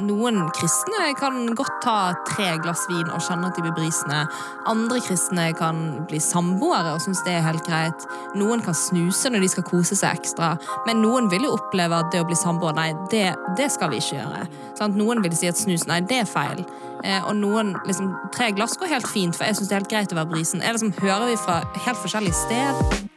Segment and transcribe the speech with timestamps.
[0.00, 1.96] noen kristne kan godt ta
[2.28, 4.22] tre glass vin og kjenne at de blir brisende.
[4.70, 8.06] Andre kristne kan bli samboere og synes det er helt greit.
[8.38, 10.54] Noen kan snuse når de skal kose seg ekstra.
[10.88, 13.26] Men noen vil jo oppleve at det å bli samboer, nei, det,
[13.58, 14.46] det skal vi ikke gjøre.
[14.78, 16.64] Sånn, Noen vil si at snus, nei, det er feil.
[17.02, 19.94] Eh, og noen, liksom, tre glass går helt fint, for jeg synes det er helt
[19.94, 20.62] greit å være brisen.
[20.62, 23.10] Er liksom, hører vi fra helt forskjellig sted?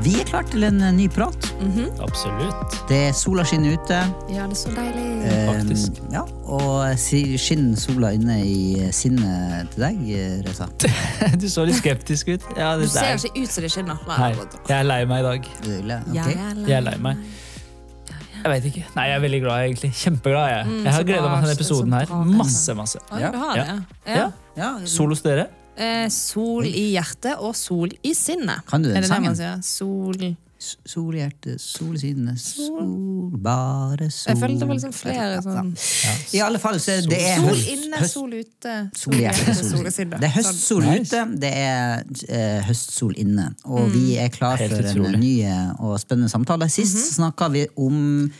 [0.00, 1.36] Vi er klart til en eh, ny prat.
[2.00, 2.76] Absolutt.
[2.88, 3.98] Det er sola skinner ute.
[4.32, 5.04] Ja, det er så deilig.
[5.28, 5.98] Eh, Faktisk.
[6.14, 10.70] Ja, og skinner sola inne i sinnet til deg, eh, Reza?
[11.40, 12.48] Du så litt skeptisk ut.
[12.56, 14.00] Ja, Du ser ikke ut som det skinner.
[14.08, 14.32] Nei,
[14.70, 15.52] jeg er lei meg i dag.
[15.66, 17.22] Du, le- Jeg er Jeg er lei meg.
[18.40, 18.82] Jeg vet ikke.
[18.96, 19.90] Nei, jeg er veldig glad, egentlig.
[20.00, 20.46] Kjempeglad.
[20.48, 22.12] Jeg, jeg har gleda meg til denne episoden her.
[22.40, 23.02] Masse, masse.
[23.20, 23.32] Ja.
[23.36, 23.64] Ja.
[24.08, 24.28] Ja.
[24.56, 25.50] Ja, Sol hos dere?
[25.80, 28.66] Eh, sol i hjertet og sol i sinnet.
[28.68, 29.62] Kan du den sangen?
[30.60, 34.34] Sol i hjertet, sol i sinnet, sol, bare sol.
[34.34, 35.70] Jeg følte det var liksom flere sånn
[36.36, 38.74] I alle fall, så det er Sol inne, sol ute.
[38.92, 40.20] sol i hjertet, sol i sinnet.
[40.20, 43.48] Det er høstsol ute, det er eh, høstsol inne.
[43.64, 46.68] Og vi er klar for en ny eh, og spennende samtale.
[46.68, 47.08] Sist Mhm.
[47.16, 48.30] snakka vi om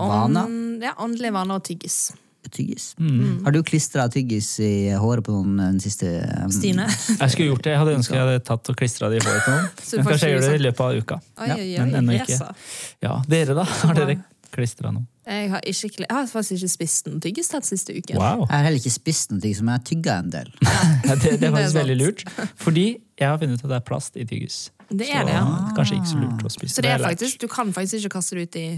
[0.00, 0.48] vaner.
[0.80, 2.12] Ja, åndelige vaner og tyggis.
[2.48, 2.94] Tyggis.
[2.98, 3.44] Mm.
[3.44, 6.08] Har du klistra tyggis i håret på noen den siste
[6.40, 6.86] um, Stine.
[6.88, 7.74] Jeg skulle gjort det.
[7.74, 9.68] Jeg hadde ønsket jeg hadde tatt og klistra det i håret på noen.
[9.68, 11.20] Men kanskje jeg gjør det i løpet av uka.
[11.20, 12.50] Oi, Ja, oi, men ennå ikke.
[13.04, 13.66] Ja, Dere, da?
[13.84, 14.16] Har dere
[14.50, 15.06] klistra noe?
[15.30, 18.18] Jeg har, ikke, jeg har faktisk ikke spist noen tyggis den siste uken.
[18.18, 18.46] Wow.
[18.48, 20.52] Jeg har heller ikke spist noe men jeg har tygga en del.
[21.06, 22.24] Ja, det, det er faktisk veldig lurt.
[22.58, 22.86] Fordi
[23.20, 24.58] jeg har funnet ut at det er plast i tyggis.
[24.90, 25.44] Det er det, ja.
[25.44, 26.74] Så kanskje ikke så lurt å spise.
[26.74, 28.68] Så det er faktisk, du kan faktisk ikke kaste det ut i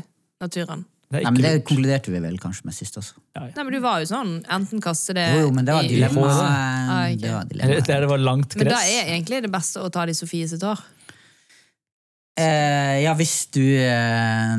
[0.43, 0.85] naturen.
[1.13, 3.19] Det Nei, men Det konkluderte vi vel kanskje med sist også.
[3.37, 3.53] Ja, ja.
[3.59, 6.23] Nei, men du var jo sånn, enten kaste det Jo, jo, men det var dilemma.
[6.33, 7.19] Ah, okay.
[7.21, 7.83] Det var Det dilemma.
[7.91, 10.49] der det var langt Men da er egentlig det beste å ta det i Sofie
[10.49, 10.81] sitt hår.
[12.41, 14.57] Eh, ja, hvis du eh,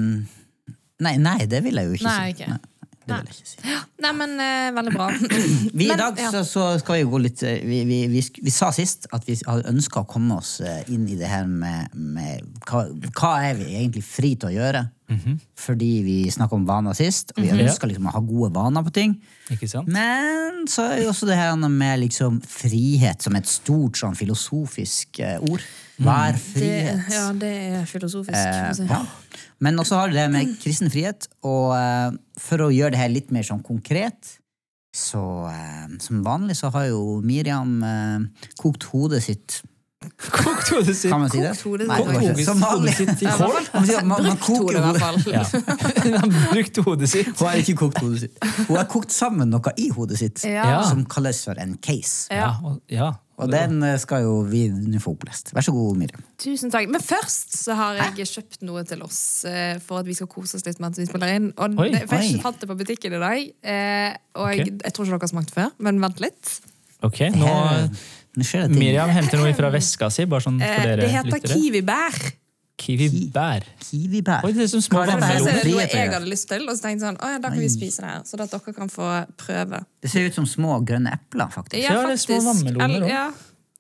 [1.04, 2.36] Nei, nei, det vil jeg jo ikke Nei, si.
[2.38, 2.54] Okay.
[2.54, 2.60] Nei,
[3.08, 3.80] det vil jeg ikke si.
[4.04, 5.08] Nei, men eh, veldig bra.
[5.80, 6.30] Vi, I dag ja.
[6.36, 9.26] så, så skal vi jo gå litt eh, Vi, vi, vi, vi sa sist at
[9.26, 12.86] vi hadde ønska å komme oss eh, inn i det her med, med hva,
[13.18, 14.86] hva er vi egentlig fri til å gjøre?
[15.60, 18.94] Fordi vi snakka om vaner sist, og vi ønska liksom å ha gode vaner på
[18.96, 19.16] ting.
[19.54, 19.88] Ikke sant?
[19.92, 25.20] Men så er jo også det her med liksom frihet som et stort sånn filosofisk
[25.20, 25.62] eh, ord.
[26.04, 27.10] Hva er Det, frihet?
[27.14, 28.38] ja, det er filosofisk.
[28.38, 29.02] Eh, ja.
[29.64, 33.14] Men også har du det med kristen frihet, og eh, for å gjøre det her
[33.14, 34.38] litt mer sånn konkret,
[34.94, 39.62] så eh, som vanlig så har jo Miriam eh, kokt hodet sitt
[40.34, 41.12] Kokt hodet sitt.
[41.12, 41.52] Kan man si det?
[41.54, 43.58] Kokt hodet Nei, Kokt hodet sitt i kål.
[43.74, 45.18] Man man- man Brukt koker hodet, i hvert fall.
[46.04, 47.34] Hun har brukt hodet sitt.
[47.40, 48.40] Hun har ikke kokt hodet sitt.
[48.68, 50.82] Hun har kokt sammen noe i hodet sitt Ja.
[50.88, 52.28] Som kalles for en case.
[52.34, 52.54] Ja.
[52.92, 55.50] Ja, og, den eh, skal jo vi nå få opplest.
[55.56, 56.22] Vær så god, Miriam.
[56.42, 56.90] Tusen takk.
[56.94, 60.60] Men først så har jeg kjøpt noe til oss eh, for at vi skal kose
[60.60, 61.50] oss litt mens vi spiller inn.
[61.58, 61.90] Og Oi.
[61.96, 65.34] jeg fant det på butikken i dag, eh, og jeg, jeg tror ikke dere har
[65.34, 66.54] smakt før, men vent litt.
[67.04, 67.50] Ok, nå
[68.36, 68.70] Det.
[68.78, 71.58] Miriam henter noe fra veska si, bare sånn for Eh, dere det heter lyttere.
[71.60, 72.34] kiwibær.
[72.84, 73.64] Kiwi-bær.
[73.86, 74.44] Kiwibær.
[74.44, 76.76] Oi, det er som små Hva er er det noe jeg hadde lyst til, og
[76.76, 78.24] så tenkte jeg sånn, å ja, da kan vi spise det her.
[78.26, 79.84] Så at dere kan få prøve.
[80.02, 81.78] Det ser ut som små grønne epler, faktisk.
[81.84, 83.10] Ja, det er små vannmeloner Eller- også.
[83.14, 83.32] Ja.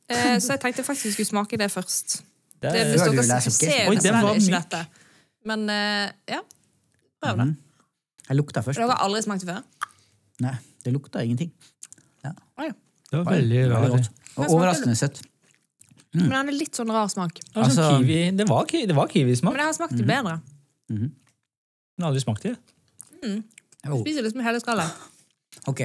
[0.09, 2.21] Eh, så jeg tenkte faktisk vi skulle smake det først.
[2.61, 3.89] Det Det, er, hvis dere ser?
[3.89, 4.85] Oi, det er var ikke dette.
[5.45, 6.39] Men eh, ja,
[7.23, 7.45] prøv det.
[7.47, 7.57] Mhm.
[8.29, 8.77] Jeg lukta først.
[8.79, 9.63] Dere har aldri smakt det før?
[10.39, 11.51] Nei, det lukta ingenting.
[12.23, 12.31] Ja.
[12.59, 13.89] det var veldig Veldig rar.
[13.89, 14.09] godt.
[14.37, 15.21] Og overraskende søtt.
[16.13, 17.33] Men den er litt sånn rar smak.
[17.39, 19.53] Det var, sånn Altså- kiwi, det var, ki- det var kiwismak.
[19.53, 19.97] Men jeg har smakt Mhm.
[19.97, 20.41] det bedre.
[20.93, 22.57] Jeg har aldri smakt det.
[23.89, 23.99] Oh.
[24.01, 24.91] Spiser liksom hele skallet.
[25.69, 25.79] Ok,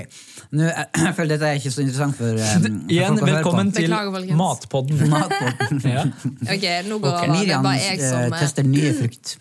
[0.51, 3.27] Nå, jeg, jeg føler dette er ikke så interessant for, um, for Igjen, folk å
[3.27, 4.37] høre velkommen til Beklager.
[4.41, 5.03] Matpodden.
[5.13, 5.83] Matpodden.
[5.85, 6.05] Ja.
[6.55, 7.45] Ok, nå går okay.
[7.47, 9.35] det er bare jeg eh, som uh, tester nye frukt.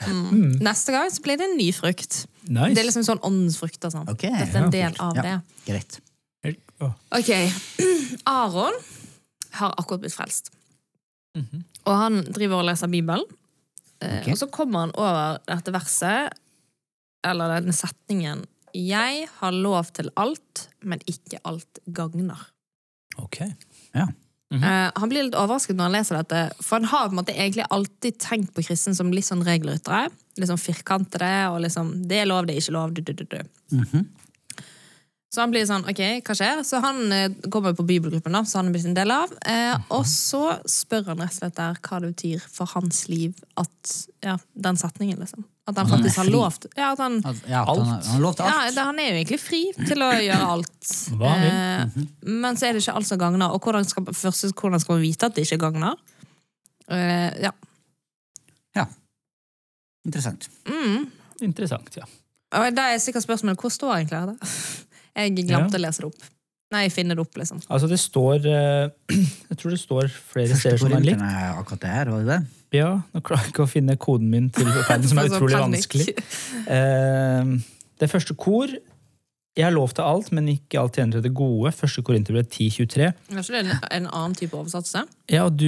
[0.67, 2.19] Neste gang så blir det en ny frukt.
[2.47, 2.73] Nice.
[2.75, 4.07] Det er liksom sånn åndens frukt og sånn.
[4.11, 5.21] Ok, Dette er en del av Ja.
[5.23, 5.35] det.
[5.71, 5.99] Greit.
[7.11, 7.31] Ok,
[8.27, 8.75] Aron
[9.59, 10.51] har akkurat blitt frelst.
[11.37, 11.63] Mhm.
[11.85, 13.25] Og han driver og leser Bibelen.
[13.97, 14.31] Okay.
[14.31, 16.35] Og så kommer han over dette verset,
[17.25, 18.45] eller denne setningen
[18.77, 22.37] Jeg har lov til alt, men ikke alt gagner.
[23.17, 23.39] Ok.
[23.95, 24.05] Ja.
[24.53, 24.63] Mhm.
[24.63, 27.33] Eh, han blir litt overrasket når han leser dette, for han har på en måte
[27.33, 30.11] egentlig alltid tenkt på kristen som litt sånn regelryttere.
[30.37, 32.93] Litt sånn firkantede, og liksom Det er lov, det er ikke lov.
[32.93, 33.41] Du, du, du, du.
[33.71, 34.05] Mhm.
[35.27, 36.61] Så han blir sånn, ok, hva skjer?
[36.63, 39.33] Så han eh, kommer på bibelgruppen, da, så han er blitt en del av.
[39.43, 43.35] Eh, og så spør han rett og slett der hva det betyr for hans liv
[43.59, 43.91] at
[44.23, 45.43] ja, den setningen, liksom.
[45.67, 46.31] At han Han er faktisk har fri.
[46.31, 48.75] lov ja, at han, At- Ja, at han, har- han har lov til ja, alt.
[48.77, 50.91] det, Han er jo egentlig fri til å gjøre alt.
[51.19, 51.51] Hva han vil.
[51.51, 53.51] Eh, men så er det ikke alt som gagner.
[53.51, 55.99] Og hvordan skal, først, hvordan skal man vite at det ikke gagner?
[56.87, 57.51] Eh, ja.
[58.79, 58.87] Ja.
[60.07, 60.47] Interessant.
[61.43, 62.07] Interessant, ja.
[62.55, 64.55] Og da er sikkert spørsmålet hvor står egentlig dette?
[65.17, 66.27] Jeg glemte å lese det opp.
[66.75, 67.61] Nei, finne det opp, liksom.
[67.71, 68.89] Altså, det står eh,
[69.49, 71.21] Jeg tror det står flere steder som er likt.
[71.23, 72.39] er akkurat det her, var det det?
[72.75, 75.85] Ja, nå klarer jeg ikke å finne koden min til ferden, som er utrolig panik.
[75.87, 76.15] vanskelig.
[76.67, 77.53] Eh,
[78.03, 78.67] det første kor
[79.57, 81.71] Jeg har lov til alt, men ikke alt tjener til det gode.
[81.73, 83.07] Første Korinterbrev 10.23.
[83.07, 83.71] Er ikke det en,
[84.01, 85.01] en annen type oversettelse?
[85.33, 85.65] Ja, du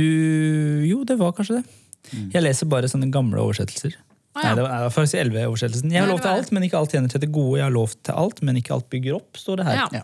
[0.85, 1.63] Jo, det var kanskje det.
[2.11, 2.27] Mm.
[2.35, 3.95] Jeg leser bare sånne gamle oversettelser.
[4.35, 4.49] Ah, ja.
[4.49, 5.91] nei, det var faktisk 11-oversettelsen.
[5.91, 7.57] Jeg har lov til alt, men ikke alt tjener til det gode.
[7.59, 9.79] Jeg har lov til alt, men ikke alt bygger opp, står det her.
[9.81, 9.87] Ja.
[9.99, 10.03] Ja.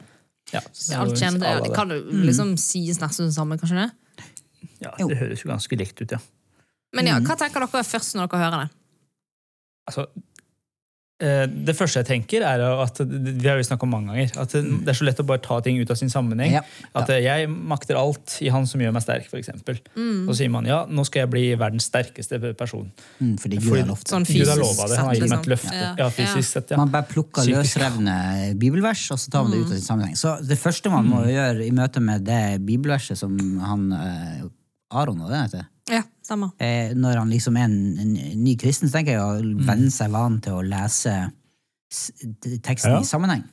[0.54, 4.26] Ja, så alt kjenner, alle det kan jo liksom sies nesten det samme, kanskje det?
[4.84, 5.08] Ja, Jo.
[5.10, 6.20] det høres jo ganske likt ut, ja.
[6.96, 8.70] Men ja, hva tenker dere først når dere hører det?
[9.90, 10.06] Altså,
[11.16, 14.92] det første jeg tenker, er at vi har jo snakket om mange ganger, at det
[14.92, 16.58] er så lett å bare ta ting ut av sin sammenheng.
[16.58, 16.64] Ja.
[16.92, 19.54] At eh, jeg makter alt i han som gjør meg sterk, f.eks.
[19.96, 20.26] Mm.
[20.28, 22.90] Så sier man ja, nå skal jeg bli verdens sterkeste person.
[23.22, 24.12] Mm, fordi Gud har lovt.
[24.12, 25.00] Sånn Gud har lova det.
[25.00, 25.46] Han har gitt meg liksom.
[25.46, 25.76] et løfte.
[25.80, 25.94] Ja.
[26.04, 26.80] Ja, fysisk sett, ja.
[26.82, 28.18] Man bare plukker løsrevne
[28.60, 30.20] bibelvers, og så tar man det ut av sin sammenheng.
[30.20, 34.44] Så det første man må gjøre i møte med det bibelverset som han eh,
[34.96, 36.52] Aron og det heter, Ja, samme.
[36.58, 40.14] eh, når han liksom er en, en ny kristen, så tenker jeg å venne seg
[40.14, 41.14] van til å lese
[42.66, 43.02] teksten Ja.
[43.02, 43.44] i sammenheng.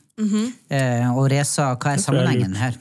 [0.69, 2.77] eh, og Reza, hva er jeg sammenhengen her?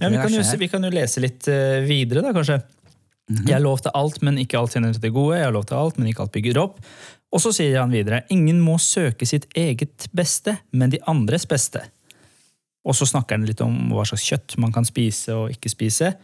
[0.00, 2.62] Ja, vi, kan jo, vi kan jo lese litt uh, videre, da, kanskje.
[3.28, 3.62] Jeg -hmm.
[3.62, 5.38] lov til alt, men ikke alt tjener til det gode.
[5.38, 6.80] Jeg lovte alt, men ikke alt bygger opp.
[7.32, 11.80] Og så sier han videre ingen må søke sitt eget beste, men de andres beste.
[12.84, 16.14] Og så snakker han litt om hva slags kjøtt man kan spise og ikke spise.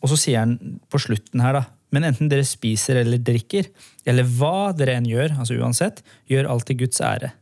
[0.00, 1.64] Og så sier han på slutten her, da.
[1.92, 3.68] Men enten dere spiser eller drikker,
[4.08, 6.00] eller hva dere enn gjør, altså uansett,
[6.30, 7.32] gjør alt til Guds ære.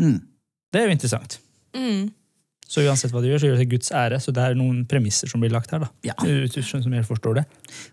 [0.00, 0.20] Mm.
[0.72, 1.40] Det er jo interessant.
[1.74, 2.12] Mm.
[2.64, 4.18] Så uansett hva du gjør, så gjør det til Guds ære.
[4.22, 5.84] Så det er noen premisser som blir lagt her.
[5.84, 5.90] da.
[6.06, 6.14] Ja.
[6.64, 7.44] Som jeg forstår det.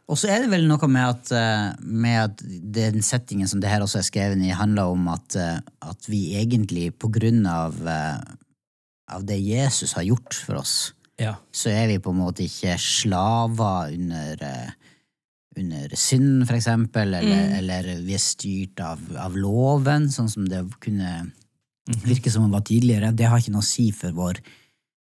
[0.10, 2.44] Og så er det vel noe med at, eh, med at
[2.80, 6.24] den settingen som det her også er skrevet i, handler om at, eh, at vi
[6.40, 8.18] egentlig på grunn av, eh,
[9.12, 11.36] av det Jesus har gjort for oss, Ja.
[11.52, 14.74] så er vi på en måte ikke slaver under,
[15.60, 20.64] under synd, for eksempel, eller, eller vi er styrt av, av loven, sånn som det
[20.84, 21.12] kunne
[22.06, 23.12] virke som det var tidligere.
[23.12, 24.40] Det har ikke noe å si for vår,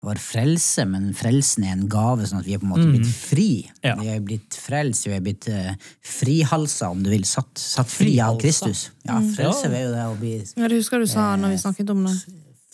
[0.06, 3.09] vår frelse, men frelsen er en gave, sånn at vi er på en måte blitt
[3.12, 3.51] fri.
[3.83, 3.97] Ja.
[4.00, 8.15] Vi er blitt frelst, vi er blitt uh, frihalsa, om du vil, satt, satt fri
[8.24, 8.89] av Kristus.
[9.07, 11.91] Ja, frelse er jo det å bli Ja, du husker du sa når vi snakket
[11.95, 12.15] om det.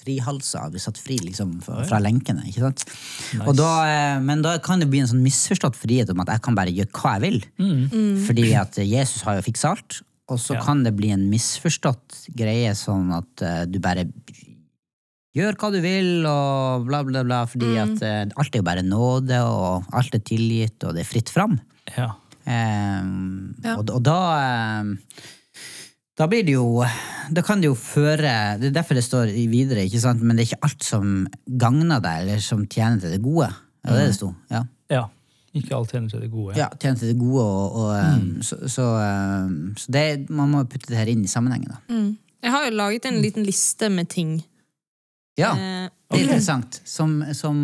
[0.06, 2.46] Frihalsa, vi satt fri liksom, fra, fra lenkene.
[2.48, 2.86] ikke sant?
[3.44, 6.44] Og da, eh, men da kan det bli en sånn misforstått frihet om at jeg
[6.46, 7.40] kan bare gjøre hva jeg vil.
[8.28, 10.00] Fordi at Jesus har jo fiksa alt.
[10.30, 10.62] Og så Ja.
[10.66, 14.08] kan det bli en misforstått greie sånn at uh, du bare
[15.36, 17.44] gjør hva du vil, og bla, bla, bla.
[17.52, 21.10] Fordi at uh, alt er jo bare nåde, og alt er tilgitt, og det er
[21.12, 21.60] fritt fram.
[21.98, 22.14] Ja.
[22.46, 23.76] Um, Ja.
[23.80, 24.90] og, og da eh,
[26.16, 26.84] da blir det jo
[27.36, 30.22] Da kan det jo føre Det er derfor det står videre, ikke sant?
[30.24, 33.50] men det er ikke alt som gagner deg, eller som tjener til det gode.
[33.86, 34.32] Ja, det er det sto.
[34.52, 34.62] Ja.
[34.94, 35.04] ja.
[35.56, 36.58] Ikke alt tjener til det gode.
[36.60, 38.42] ja, tjener til det gode, og, og mm.
[38.44, 41.82] så, så, eh, så det, man må putte det her inn i sammenhengen, da.
[41.90, 42.10] Mm.
[42.46, 44.36] Jeg har jo laget en liten liste med ting.
[45.38, 46.78] Ja, Eh, det er interessant.
[46.88, 47.56] Som, som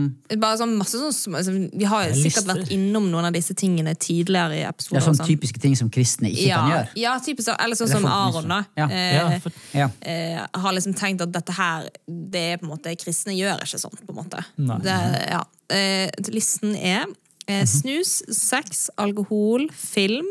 [0.42, 3.94] bare sånn masse sånn altså, Vi har jo sikkert vært innom noen av disse tingene
[3.96, 4.98] tidligere i Det episoder.
[4.98, 5.28] er sånn.
[5.30, 6.90] typiske ting som kristne ikke ja, kan gjøre.
[7.00, 8.58] Ja, typisk, eller sånn som Aron, da.
[8.76, 8.90] Ja.
[8.90, 9.88] Eh, Ja, for, Ja.
[10.02, 13.80] eh, har liksom tenkt at dette her det er på en måte, Kristne gjør ikke
[13.80, 14.44] sånn, på en måte.
[14.58, 14.80] Nei.
[14.84, 15.00] Det,
[15.32, 15.44] ja.
[15.70, 17.06] eh, listen er
[17.48, 20.28] eh, snus, sex, alkohol, film.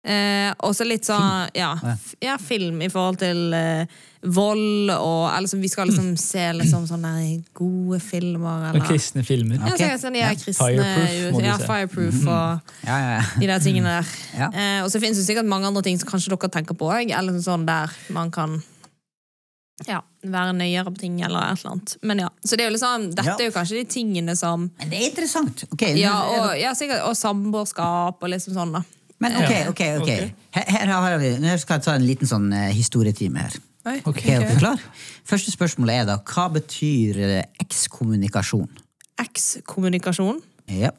[0.00, 1.74] Eh, og så litt sånn ja,
[2.24, 2.38] ja.
[2.40, 3.82] film i forhold til eh,
[4.32, 7.10] vold og altså, Vi skal liksom se liksom sånne
[7.56, 9.58] gode filmer, og kristne filmer.
[9.60, 9.82] ja, Ok.
[9.82, 10.30] så, sånn, de Ja.
[10.32, 11.66] er kristne Fireproof, må du ja, se.
[11.68, 13.22] Fireproof og Ja, ja, ja.
[13.40, 14.06] de der tingene der.
[14.60, 17.12] Eh, og så finnes det sikkert mange andre ting som kanskje dere tenker på òg,
[17.12, 18.62] eller sånn der man kan
[19.88, 21.96] ja, være nøyere på ting, eller et eller annet.
[22.02, 24.90] Men ja, Så det er jo liksom, dette er jo kanskje de tingene som Men
[24.90, 25.64] det er interessant.
[25.72, 28.82] Okay, Ja, og, ja, sikkert, og samboerskap og liksom sånn, da.
[29.20, 30.10] Men ok, ok, ok.
[30.56, 33.58] Her, her har vi, nå skal jeg ta en liten sånn eh, historietime her.
[33.88, 34.80] Oi, Ok, Er dere klar?
[35.28, 38.68] Første spørsmål er da, hva betyr eh, ekskommunikasjon?
[39.20, 40.40] Ekskommunikasjon.
[40.68, 40.92] Ja.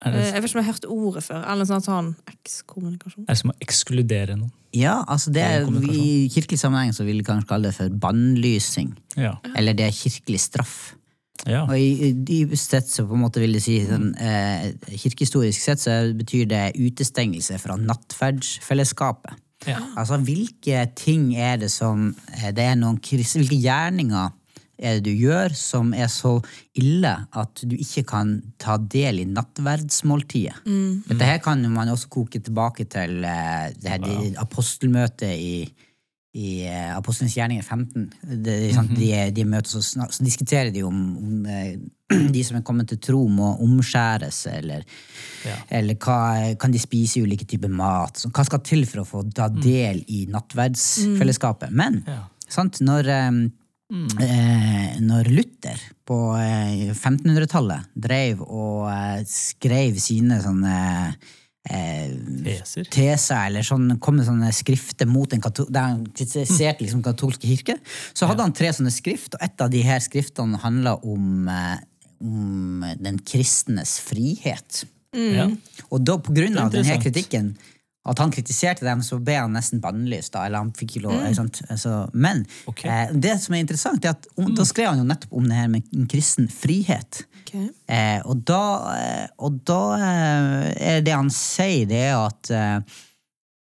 [0.00, 1.40] Er Eh, det, Jeg vet ikke om jeg har hørt ordet før.
[1.52, 3.24] Eller sånn sånn ekskommunikasjon.
[3.28, 4.52] er det som å ekskludere noen?
[4.72, 5.64] ja, altså det er.
[5.92, 8.92] I kirkelig sammenheng så vil vi kanskje kalle det for bannlysing.
[9.18, 9.34] Ja.
[9.56, 10.94] Eller det er kirkelig straff.
[11.48, 11.62] Ja.
[11.64, 15.80] Og i, dypest sett så på en måte vil det si sånn, eh, Kirkehistorisk sett
[15.80, 19.38] så betyr det utestengelse fra nattferdsfellesskapet.
[19.68, 19.78] Ja.
[20.00, 24.30] Altså hvilke ting er det som eh, Det er noen kristne, Hvilke gjerninger
[24.80, 26.38] er det du gjør som er så
[26.80, 30.62] ille at du ikke kan ta del i nattverdsmåltidet?
[31.10, 35.68] Dette her kan man også koke tilbake til eh, det her de- apostelmøtet i,
[36.38, 38.04] i eh, Apostelens gjerninger 15.
[38.44, 41.72] Det, sant, de, de møtes og snak, så diskuterer de om, om eh,
[42.34, 44.84] de som er kommet til tro, må omskjæres, eller,
[45.46, 45.54] Ja.
[45.80, 46.18] eller hva,
[46.60, 48.18] kan de spise ulike typer mat?
[48.20, 51.72] Så hva skal til for å få ta del i nattverdsfellesskapet?
[51.72, 52.22] Men Ja.
[52.48, 53.10] sant, når,
[53.90, 54.06] mm.
[54.20, 60.76] eh, når Luther på eh, 1500-tallet drev og eh, skrev sine sånne
[61.08, 62.86] eh, Teser.
[62.88, 67.50] teser eller sånn, kom med sånne skrifter mot en katol der han kritiserte liksom katolske
[67.50, 67.76] kirke,
[68.16, 71.82] så hadde han tre sånne skrift, og et av de her skriftene handla om, eh,
[72.24, 74.84] om den kristnes frihet.
[75.12, 75.50] Ja.
[75.90, 77.52] Og da, på grunn av denne kritikken,
[78.10, 80.32] at han kritiserte dem, så ble han nesten bannlyst.
[80.34, 81.66] da, eller han fikk ikke lov, ikke?
[81.70, 82.88] Altså, men okay.
[82.90, 85.58] eh, det som er interessant, er at om, da skrev han jo nettopp om det
[85.60, 87.22] her med en kristen frihet.
[87.44, 87.68] Okay.
[87.90, 88.64] Eh, og da,
[88.96, 92.98] eh, og da eh, er det han sier, det er at eh,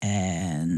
[0.07, 0.71] eh,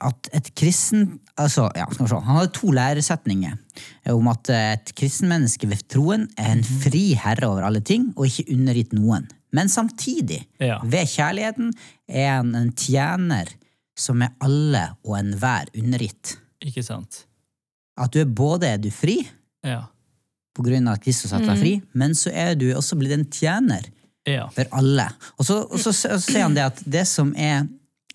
[0.00, 4.92] at et kristen altså, ja, skal vi se, Han hadde to læresetninger om at et
[4.96, 9.28] kristenmenneske ved troen er en fri herre over alle ting og ikke undergitt noen.
[9.52, 10.78] Men samtidig, Ja.
[10.84, 11.72] ved kjærligheten,
[12.08, 13.48] er han en tjener
[13.96, 16.36] som er alle og enhver undergitt.
[16.64, 17.24] Ikke sant?
[17.98, 19.28] At du er både er du fri,
[19.64, 19.82] Ja.
[20.54, 23.12] på grunn av at Kristus har satt deg fri, men så er du også blitt
[23.12, 23.84] en tjener
[24.26, 24.48] Ja.
[24.48, 25.08] for alle.
[25.38, 27.66] Og så, og så, så sier han det at det som er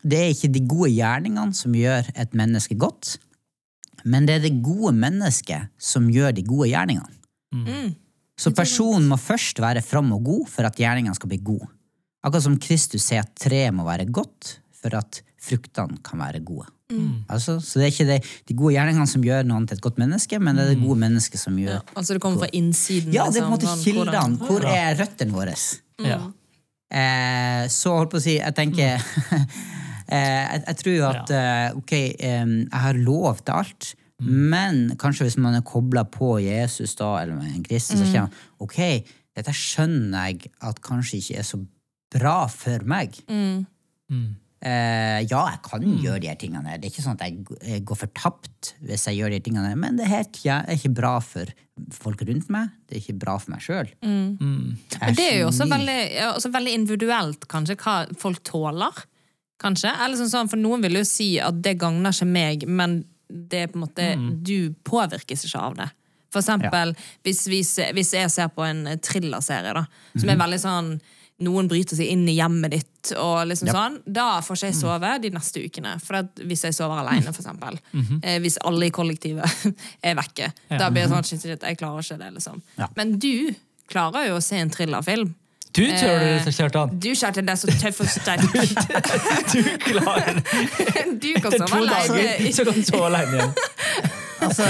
[0.05, 3.17] det er ikke de gode gjerningene som gjør et menneske godt,
[4.05, 7.09] men det er det gode mennesket som gjør de gode gjerningene.
[7.51, 7.95] Mm.
[8.39, 11.67] Så personen må først være from og god for at gjerningene skal bli gode.
[12.25, 16.67] Akkurat som Kristus sier at treet må være godt for at fruktene kan være gode.
[17.33, 19.97] Altså, så det er ikke det, de gode gjerningene som gjør noen til et godt
[19.97, 23.13] menneske, men det er det gode mennesket som gjør Altså det kommer fra innsiden?
[23.13, 24.45] Ja, det er på en liksom, måte kildene.
[24.45, 25.55] Hvor er røttene våre?
[26.05, 26.19] ja.
[26.95, 29.01] Eh, så holdt på å si, jeg tenker
[30.13, 33.89] eh, jeg, jeg tror jo at eh, ok, eh, jeg har lov til alt,
[34.23, 38.63] men kanskje hvis man er kobla på Jesus da, eller en kristen, så kjenner man
[38.63, 38.79] ok,
[39.35, 41.59] dette skjønner jeg at kanskje ikke er så
[42.15, 43.17] bra for meg.
[43.27, 43.65] Mm.
[44.65, 46.77] Eh, ja, jeg kan gjøre de her tingene.
[46.79, 49.73] Det er ikke sånn at jeg jeg går fortapt hvis jeg gjør de her tingene,
[49.77, 51.51] men det er er ikke bra for
[51.91, 52.71] folk rundt meg.
[52.87, 53.91] Det er ikke bra for meg sjøl.
[55.01, 55.99] Men det er jo også veldig,
[56.31, 59.03] også veldig individuelt, kanskje, hva folk tåler.
[59.61, 59.91] Kanskje.
[59.91, 63.79] Eller sånn, for noen vil jo si at det gagner ikke meg, men det på
[63.79, 64.07] en måte,
[64.45, 65.89] du påvirkes ikke av det.
[66.33, 66.91] For eksempel,
[67.23, 67.61] hvis, vi
[67.95, 69.85] hvis jeg ser på en thrillerserie, da,
[70.17, 70.89] som er veldig sånn
[71.43, 75.09] noen bryter seg inn i hjemmet ditt, og liksom sånn, da får ikke jeg sove
[75.19, 75.95] de neste ukene.
[76.03, 77.79] For hvis jeg sover alene, for eksempel.
[78.21, 79.65] eh, hvis alle i kollektivet
[80.07, 80.51] er vekke.
[80.71, 82.61] Da blir det sånn, shit, shit, jeg klarer ikke det, liksom.
[82.79, 82.87] Ja.
[82.95, 83.51] Men du
[83.91, 85.35] klarer jo å se en thrillerfilm.
[85.75, 86.93] Du tør det, Eh, Kjartan!
[87.03, 88.43] Du, Kjartan, er så tøff og sterk.
[89.53, 90.43] Du klarer det!
[91.23, 92.53] Du kan Etter sove to dager alene.
[92.55, 93.57] så kan du sove alene igjen.
[94.45, 94.65] Altså,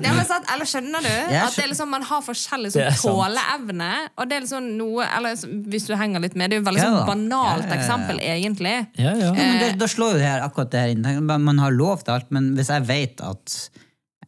[0.00, 0.46] Ja, men sant?
[0.52, 1.10] Eller skjønner du?
[1.38, 3.90] At det er liksom, man har forskjellig sånn, tåleevne.
[4.16, 5.36] Og det er liksom noe Eller
[5.70, 7.78] hvis du henger litt med, det er jo veldig Ja sånn banalt Ja, ja, ja.
[7.80, 8.74] eksempel, egentlig.
[8.98, 9.28] Ja, ja.
[9.30, 11.06] Ja, men det, da slår jo det her akkurat det her inn.
[11.28, 13.58] Man man har lov til alt, men hvis jeg vet at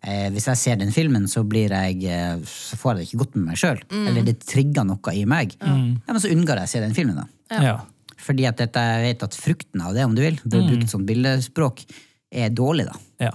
[0.06, 3.22] eh, hvis jeg ser den filmen, så, blir jeg, eh, så får jeg det ikke
[3.24, 3.82] godt med meg sjøl.
[4.02, 5.56] Eller det trigger noe i meg.
[5.62, 5.76] Ja,
[6.10, 7.22] men så unngår jeg å se den filmen.
[7.22, 7.62] da.
[7.70, 7.78] ja.
[8.22, 11.08] Fordi at dette, jeg vet at frukten av det, om du vil, bør bruke sånt
[11.08, 11.82] bildespråk,
[12.30, 12.86] er dårlig.
[12.90, 13.00] da.
[13.28, 13.32] ja.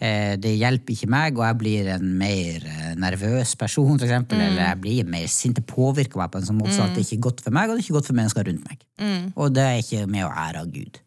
[0.00, 2.62] Eh, det hjelper ikke meg, og jeg blir en mer
[2.96, 5.58] nervøs person, for eksempel, eller jeg blir mer sint.
[5.60, 6.84] Det påvirker meg på en sånn måte mm.
[6.86, 8.68] at det ikke er godt for meg, og det er ikke godt for mennesker rundt
[8.68, 8.84] meg.
[9.36, 11.00] Og det er ikke med å ære av Gud.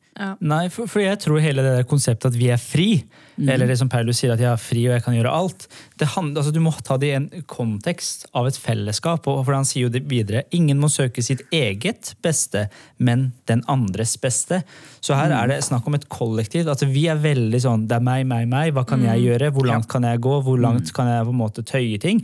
[0.45, 2.89] Nei, for, for jeg tror hele det der konseptet at vi er fri,
[3.37, 5.67] eller det som Paulus sier at jeg er fri og jeg kan gjøre alt,
[5.99, 9.27] det hand, altså, du må ta det i en kontekst av et fellesskap.
[9.31, 13.63] Og for han sier jo det videre ingen må søke sitt eget beste, men den
[13.71, 14.61] andres beste.
[15.03, 16.67] Så her er det snakk om et kollektiv.
[16.67, 18.73] altså Vi er veldig sånn det er meg, meg, meg.
[18.75, 19.51] Hva kan jeg gjøre?
[19.55, 20.39] Hvor langt kan jeg gå?
[20.45, 22.23] Hvor langt kan jeg på en måte tøye ting?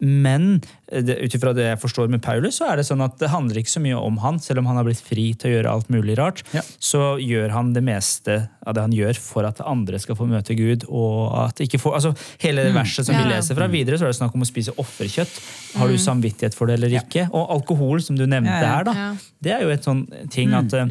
[0.00, 0.60] Men
[0.90, 3.28] eh, det- ut ifra det jeg forstår med Paulus, så er det sånn at det
[3.30, 5.70] handler ikke så mye om han, selv om han har blitt fri til å gjøre
[5.70, 6.42] alt mulig rart.
[6.52, 6.60] Ja.
[6.82, 10.56] Så gjør han det meste av det han gjør for at andre skal få møte
[10.56, 10.84] Gud.
[10.88, 13.22] og at ikke får, altså Hele det verset som Ja.
[13.22, 15.76] vi leser fra videre, så er det snakk om å spise offerkjøtt.
[15.78, 17.28] Har du samvittighet for det eller ikke?
[17.32, 19.16] Og alkohol, som du nevnte her, da.
[19.42, 20.86] Det er jo et sånn ting at eh,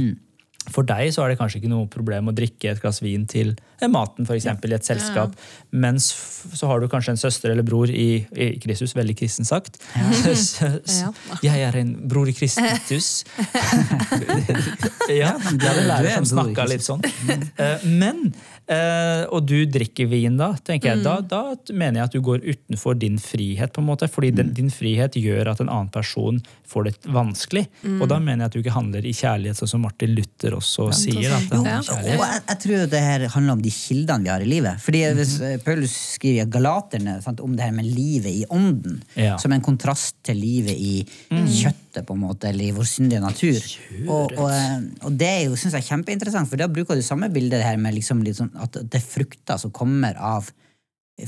[0.72, 3.52] For deg så er det kanskje ikke noe problem å drikke et glass vin til
[3.82, 5.36] eh, maten, for eksempel, i et selskap.
[5.76, 6.08] Mens
[6.56, 9.82] så har du kanskje en søster eller bror i, i Kristus, veldig kristen sagt.
[9.98, 11.12] Ja.
[11.48, 13.26] Jeg er en bror i Kristus.
[15.22, 17.04] ja, det er en du lærer er som snakka litt sånn.
[17.34, 18.30] Eh, Men
[18.68, 21.04] eh, Og du drikker vin, da, tenker jeg.
[21.04, 21.42] Da, da
[21.74, 24.08] mener jeg at du går utenfor din frihet, på en måte.
[24.12, 26.40] Fordi den, din frihet gjør at en annen person
[26.70, 27.66] får det vanskelig.
[28.00, 30.90] Og da mener jeg at du ikke handler i kjærlighet, sånn som Martin Luther også
[30.96, 31.34] sier.
[31.36, 32.24] At det handler om og kjærlighet.
[32.24, 34.82] jeg, jeg tror det her handler om de kildene vi har i livet.
[34.88, 39.02] Fordi hvis eh, Paulus skriver i Galaterne sant, om det her med livet i ånden,
[39.20, 39.36] Ja.
[39.38, 43.62] som en kontrast til livet i kjøttet, på en måte, eller i vår syndige natur.
[44.08, 47.30] Og, og, eh, og det er jo, synes jeg, kjempeinteressant, for da bruker du samme
[47.30, 50.50] bilde her med liksom, sånn at det er frukter som kommer av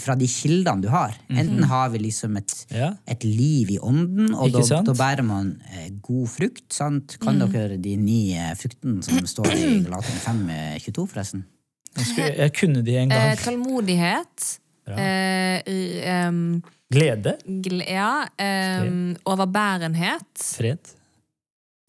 [0.02, 1.14] fra de kildene du har.
[1.30, 2.96] Enten har vi liksom et, Ja.
[3.06, 6.66] et liv i ånden, og da, da bærer man eh, god frukt.
[6.74, 7.20] Sant?
[7.22, 11.46] Kan dere de ni eh, fruktene som står i Galaterne 5, eh, 22, forresten?
[11.96, 14.48] Jeg, skulle, jeg kunne de en Eh, tålmodighet.
[14.94, 16.36] Eh,
[16.94, 17.36] Glede.
[17.66, 18.28] gl ja.
[18.86, 20.30] Um, overbærenhet.
[20.38, 20.94] Fred.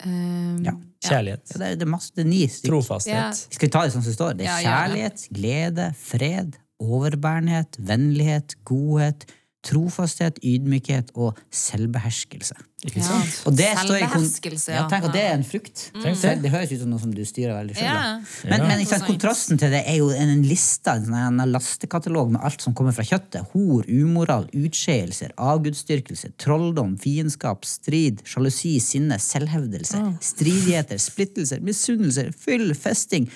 [0.07, 0.73] Um, Ja.
[1.07, 1.43] Kjærlighet.
[1.53, 2.73] Ja, det, er, det er masse det er ni stykker.
[2.73, 3.43] Trofasthet.
[3.53, 4.38] Skal vi ta det sånn som det står?
[4.41, 9.29] Det er kjærlighet, glede, fred, overbærenhet, vennlighet, godhet,
[9.66, 12.56] trofasthet, ydmykhet og selvbeherskelse.
[12.87, 13.16] Ikke Ja.
[13.49, 14.82] Og det Selvbeherskelse, ja.
[14.82, 14.88] ja.
[14.90, 15.90] Tenk at det er en frukt.
[15.94, 16.02] Mm.
[16.04, 16.35] Det.
[16.42, 17.88] Det høres ut som noe som du styrer veldig selv.
[17.88, 18.20] Ja.
[18.44, 18.68] Men, Ja.
[18.68, 22.44] men ikke sant, kontrasten til det er jo en, lista, liste, en, sånn lastekatalog med
[22.44, 23.49] alt som kommer fra kjøttet.
[23.54, 33.30] Hor, umoral, utskeielser, avgudsdyrkelse, trolldom, fiendskap, strid, sjalusi, sinne, selvhevdelse, stridigheter, splittelser, misunnelser, fyll, festing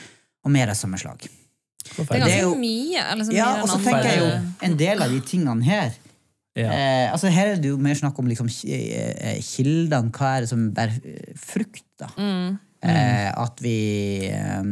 [0.45, 1.27] og mer av samme slag.
[1.81, 3.03] Det er ganske mye.
[3.13, 4.31] Eller så Ja, og så tenker jeg jo
[4.69, 5.97] en del av de tingene her
[6.59, 6.71] Ja.
[6.73, 10.11] eh, altså Her er det jo mer snakk om liksom, eh, kildene.
[10.11, 11.87] Hva er det som bærer eh, frukt?
[12.01, 12.11] da?
[12.17, 12.59] Mm.
[12.83, 13.77] Eh, at vi
[14.33, 14.71] eh,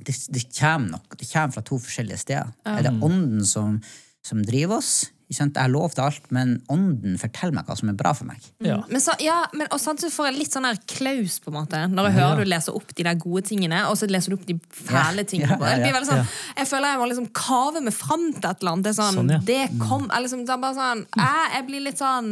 [0.00, 2.52] det, det kommer nok Det kommer fra to forskjellige steder.
[2.68, 3.80] Er det ånden som,
[4.24, 5.10] som driver oss?
[5.30, 5.54] Ikke sant?
[5.54, 8.42] Jeg har lov til alt, men ånden forteller meg hva som er bra for meg.
[8.66, 8.80] Ja.
[8.90, 11.82] Men, så, ja, men og samtidig får jeg litt sånn her klaus, på en måte.
[11.92, 14.48] Når jeg hører du leser opp de der gode tingene, og så leser du opp
[14.48, 15.54] de fæle Ja, tingene.
[15.70, 16.26] ja, sånn,
[16.58, 18.88] jeg føler jeg må liksom kave meg fram til et eller annet.
[18.88, 19.40] Det er sånn, Sånn, ja.
[19.46, 22.28] det kom, jeg liksom, det er bare sånn jeg, jeg blir litt sånn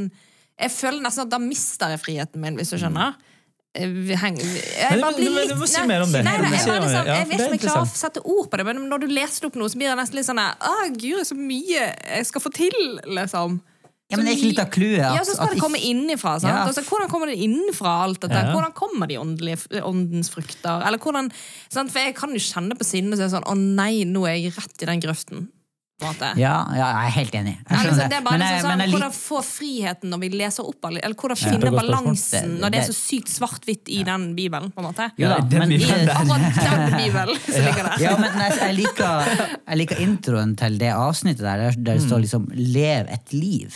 [0.59, 3.15] Jeg føler nesten at da mister jeg friheten min, hvis du skjønner.
[3.15, 3.38] Vi
[3.77, 6.25] heng- jeg bare blir litt du må si mer om det.
[6.25, 8.57] Nei, nei, jeg, bare liksom, jeg vet ikke om jeg klarer å sette ord på
[8.61, 11.25] det, men når du leser opp noe, så blir det nesten litt sånn Å, gud,
[11.29, 13.61] så mye jeg skal få til, liksom.
[14.09, 16.39] Ja, men det er ikke litt av clouet Ja, så skal det komme innenfra.
[16.41, 16.63] Ja.
[16.65, 18.41] Altså, hvordan kommer det innenfra alt dette?
[18.41, 18.55] Ja.
[18.55, 20.81] Hvordan kommer de åndelige, åndens frukter?
[20.89, 21.29] Eller hvordan,
[21.69, 21.93] sant?
[21.93, 24.81] For jeg kan jo kjenne på sinnet så sånn Å nei, nå er jeg rett
[24.87, 25.51] i den grøften.
[25.99, 26.29] På en måte.
[26.39, 27.53] Ja, ja, jeg er helt enig.
[27.59, 30.69] Jeg Ja, liksom, det er bare Men liksom sånn, Hvordan få friheten når vi leser
[30.71, 34.29] opp alle Eller hvordan finne balansen Det- når det er så sykt svart-hvitt i den
[34.37, 34.71] bibelen?
[34.71, 38.01] på en måte da, Ja, men- I akkurat den bibelen ligger.
[38.01, 42.23] Ja, men jeg, jeg, liker, jeg liker introen til det avsnittet der, der det står
[42.23, 43.75] liksom 'lev et liv'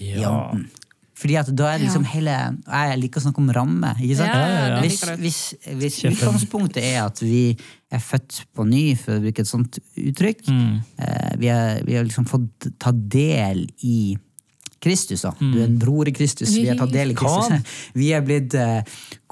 [0.00, 0.50] i Ja.
[1.14, 2.10] Fordi at da er det liksom Ja.
[2.10, 2.34] hele
[2.66, 3.94] Jeg liker å snakke om ramme.
[4.02, 4.34] ikke sant?
[4.34, 4.80] Ja, ja, ja.
[4.82, 5.38] Hvis, hvis,
[5.78, 7.56] hvis utgangspunktet er at vi
[7.92, 10.80] er født på ny, for å bruke et sånt uttrykk Mm.
[10.98, 14.16] eh, vi, er, vi har liksom fått ta del i
[14.84, 15.22] Kristus.
[15.22, 15.30] da.
[15.40, 16.50] Du er en bror i Kristus.
[16.52, 17.14] Vi har tatt del i.
[17.14, 17.62] Kristus.
[17.94, 18.82] Vi er blitt eh,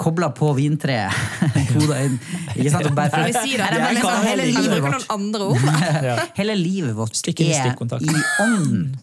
[0.00, 1.12] kobla på vintreet.
[1.74, 2.14] Koda inn.
[2.56, 2.86] Ikke sant?
[2.88, 3.66] Og bare for- si det?
[3.68, 6.36] det Men liksom, hele livet vårt.
[6.38, 7.34] Hele livet vårt er
[8.00, 8.96] i ånden,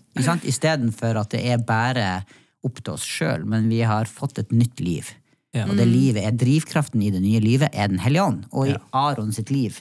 [0.50, 2.24] istedenfor at det er bare
[2.66, 5.10] opp til oss sjøl, men vi har fått et nytt liv.
[5.56, 5.66] Ja.
[5.66, 8.44] Og det livet er drivkraften i det nye livet, er Den hellige ånd.
[8.54, 9.80] Og i Aron sitt liv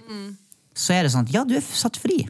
[0.78, 2.22] så er det sånn at ja, du er satt fri.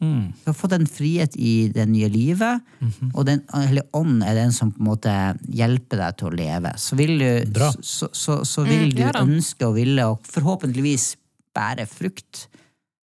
[0.00, 0.28] Mm.
[0.30, 3.10] Du har fått en frihet i det nye livet, Mhm.
[3.14, 5.14] og Den hellige ånd er den som på en måte
[5.50, 6.72] hjelper deg til å leve.
[6.78, 11.16] Så vil du, så, så, så vil du ønske og ville, og forhåpentligvis
[11.52, 12.46] bære frukt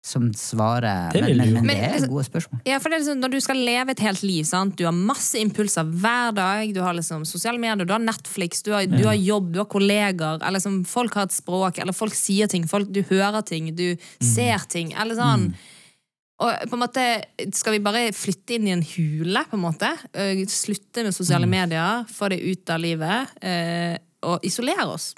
[0.04, 2.62] som svarer Det men, vil men, men Men, det er altså, gode spørsmål.
[2.68, 4.76] Ja, for det er liksom, Når du skal leve et helt liv, sant?
[4.78, 6.74] du har masse impulser hver dag.
[6.76, 9.70] Du har liksom sosiale medier, du har Netflix, du har, du har jobb, du har
[9.72, 10.42] kolleger.
[10.42, 13.96] Eller liksom, folk har et språk, eller folk sier ting, folk, du hører ting, du
[14.20, 14.92] ser ting.
[15.00, 15.54] Eller sånn.
[16.44, 17.04] Og på en måte
[17.56, 19.92] Skal vi bare flytte inn i en hule, på en måte?
[20.12, 23.96] Eh, Slutte med sosiale medier, få det ut av livet, eh,
[24.28, 25.14] og isolere oss?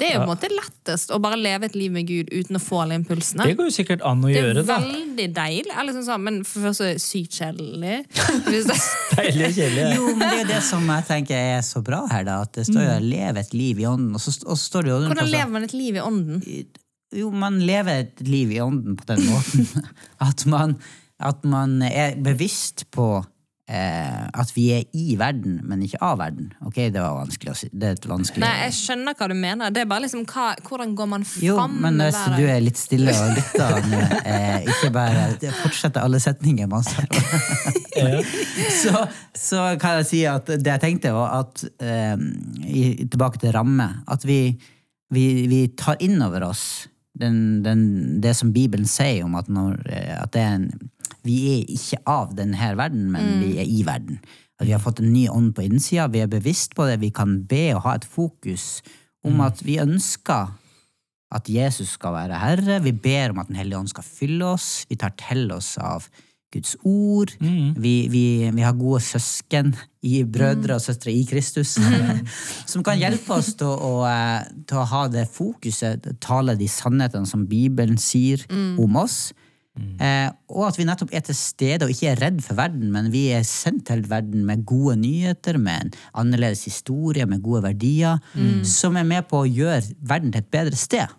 [0.00, 2.56] Det er jo på en måte lettest å bare leve et liv med Gud uten
[2.56, 3.44] å få alle impulsene.
[3.46, 4.78] Det går jo sikkert an å gjøre Det er gjøre, da.
[4.80, 7.96] veldig deilig, eller sånn, sånn, men for det første sykt kjedelig.
[9.16, 9.86] Deilig og kjedelig.
[9.96, 12.40] Jo, men det er jo det som jeg tenker er så bra her, da.
[12.46, 14.90] At det står jo 'leve et liv i ånden', og så, og så står det
[14.90, 15.08] jo Mm.
[15.10, 16.42] hvordan lever man et liv i ånden?
[17.12, 19.66] Jo, man lever et liv i ånden på den måten
[20.20, 20.76] at man,
[21.18, 23.24] at man er bevisst på
[23.70, 26.50] eh, at vi er i verden, men ikke av verden.
[26.66, 27.68] Ok, det var vanskelig å si.
[27.72, 29.74] Det er et vanskelig Nei, jeg skjønner hva du mener.
[29.74, 31.46] Det er bare liksom hva, hvordan går man fram?
[31.46, 36.22] Jo, men hvis du er litt stille og lytter nå, eh, ikke bare fortsetter alle
[36.22, 37.06] setninger man sa.
[38.82, 39.06] så,
[39.36, 42.16] så kan jeg si at det jeg tenkte, var at eh,
[42.66, 44.42] i, tilbake til ramme, at vi,
[45.14, 46.64] vi, vi tar inn over oss
[47.20, 50.70] den, den, det som Bibelen sier om at, når, eh, at det er en,
[51.26, 54.20] vi er ikke av denne verden, men vi er i verden.
[54.60, 57.12] At vi har fått en ny ånd på innsida, vi er bevisst på det, vi
[57.14, 58.80] kan be og ha et fokus
[59.26, 60.52] om at vi ønsker
[61.30, 62.80] at Jesus skal være Herre.
[62.82, 64.84] Vi ber om at Den hellige ånd skal fylle oss.
[64.90, 66.08] Vi tar til oss av
[66.50, 67.30] Guds ord.
[67.78, 71.76] Vi, vi, vi har gode søsken, i brødre og søstre i Kristus,
[72.70, 77.28] som kan hjelpe oss til å, eh, til å ha det fokuset, tale de sannhetene
[77.28, 78.42] som Bibelen sier
[78.80, 79.30] om oss.
[80.00, 83.10] Eh, og at vi nettopp er til stede og ikke er redd for verden, men
[83.12, 88.20] vi er sendt til verden med gode nyheter, med en annerledes historie, med gode verdier,
[88.66, 91.16] som er med på å gjøre verden til et bedre sted.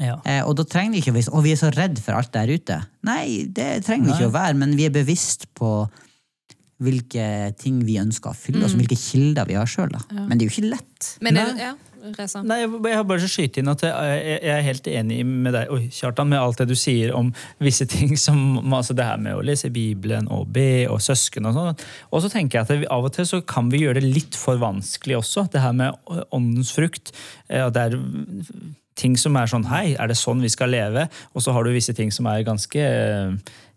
[0.00, 0.18] Ja.
[0.28, 2.34] Eh, og da trenger vi ikke å vise, og vi er så redd for alt
[2.34, 2.80] der ute.
[3.08, 5.86] Nei, det trenger vi ikke å være, men vi er bevisst på
[6.84, 9.94] hvilke ting vi ønsker å fylle oss, og hvilke kilder vi har sjøl.
[10.12, 11.12] Men det er jo ikke lett.
[11.24, 11.72] Men er, ja,
[12.16, 12.42] Reza.
[12.46, 15.56] Nei, jeg jeg har bare så skyte inn at jeg, jeg er helt enig med
[15.56, 19.20] deg, oi, Kjartan, med alt det du sier om visse ting som altså det her
[19.22, 21.84] med å lese Bibelen og be og søsken og sånn.
[22.12, 24.38] Og så tenker jeg at vi, av og til så kan vi gjøre det litt
[24.38, 25.96] for vanskelig også, det her med
[26.34, 27.14] åndens frukt.
[27.48, 27.98] At det er
[28.96, 31.06] ting som er sånn Hei, er det sånn vi skal leve?
[31.34, 32.88] Og så har du visse ting som er ganske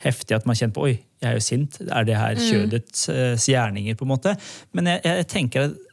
[0.05, 1.79] heftig at man kjenner på Oi, jeg er jo sint.
[1.83, 4.35] Er det her kjødets eh, gjerninger, på en måte?
[4.75, 5.85] Men jeg, jeg tenker at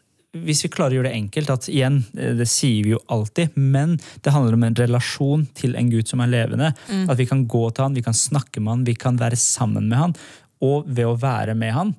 [0.45, 3.57] hvis vi klarer å gjøre det enkelt, at igjen, eh, det sier vi jo alltid,
[3.57, 6.73] men det handler om en relasjon til en Gud som er levende.
[7.09, 9.89] At vi kan gå til han, vi kan snakke med han, vi kan være sammen
[9.89, 10.17] med han.
[10.65, 11.95] Og ved å være med han,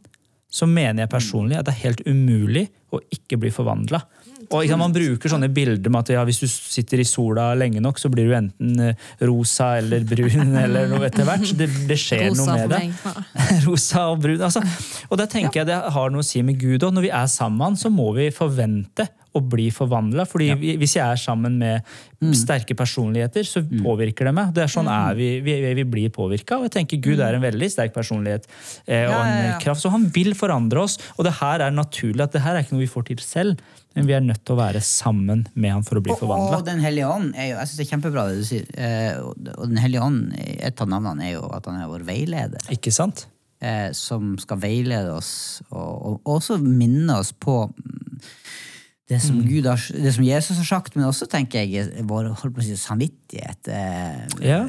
[0.50, 4.00] så mener jeg personlig at det er helt umulig å ikke bli forvandla.
[4.53, 7.81] Og ikke Man bruker sånne bilder med at ja, hvis du sitter i sola lenge
[7.83, 11.51] nok, så blir du enten eh, rosa eller brun eller noe etter hvert.
[11.57, 13.17] Det, det skjer Rosa noe med det.
[13.67, 14.41] Rosa og brun.
[14.47, 14.63] Altså.
[15.10, 16.95] Og da tenker jeg det har noe å si med Gud òg.
[16.95, 20.25] Når vi er sammen, så må vi forvente å bli forvandla.
[20.29, 24.53] fordi vi, hvis jeg er sammen med sterke personligheter, så påvirker det meg.
[24.55, 26.57] Det er sånn er vi, vi, vi blir påvirka.
[26.57, 28.47] Og jeg tenker Gud er en veldig sterk personlighet
[28.86, 29.57] eh, og en ja, ja.
[29.63, 29.83] kraft.
[29.83, 30.97] Så han vil forandre oss.
[31.17, 33.67] Og det her er naturlig at det her er ikke noe vi får til selv,
[33.97, 36.60] men vi er nødt til å være sammen med han for å bli Og, forvandla.
[36.60, 38.67] og Den hellige ånd er jo, jeg synes det er kjempebra det du sier.
[38.77, 42.05] Eh, og og Den hellige ånd, et av navnene er jo at han er vår
[42.07, 42.69] veileder.
[42.77, 43.25] Ikke sant?
[43.62, 45.31] eh, som skal veilede oss,
[45.71, 47.63] og, og også minne oss på
[49.08, 52.56] det som, Gud har, det som Jesus har sagt, men også tenker jeg vår holdt
[52.58, 53.67] på å si, samvittighet.
[53.72, 54.65] Eh, Ja.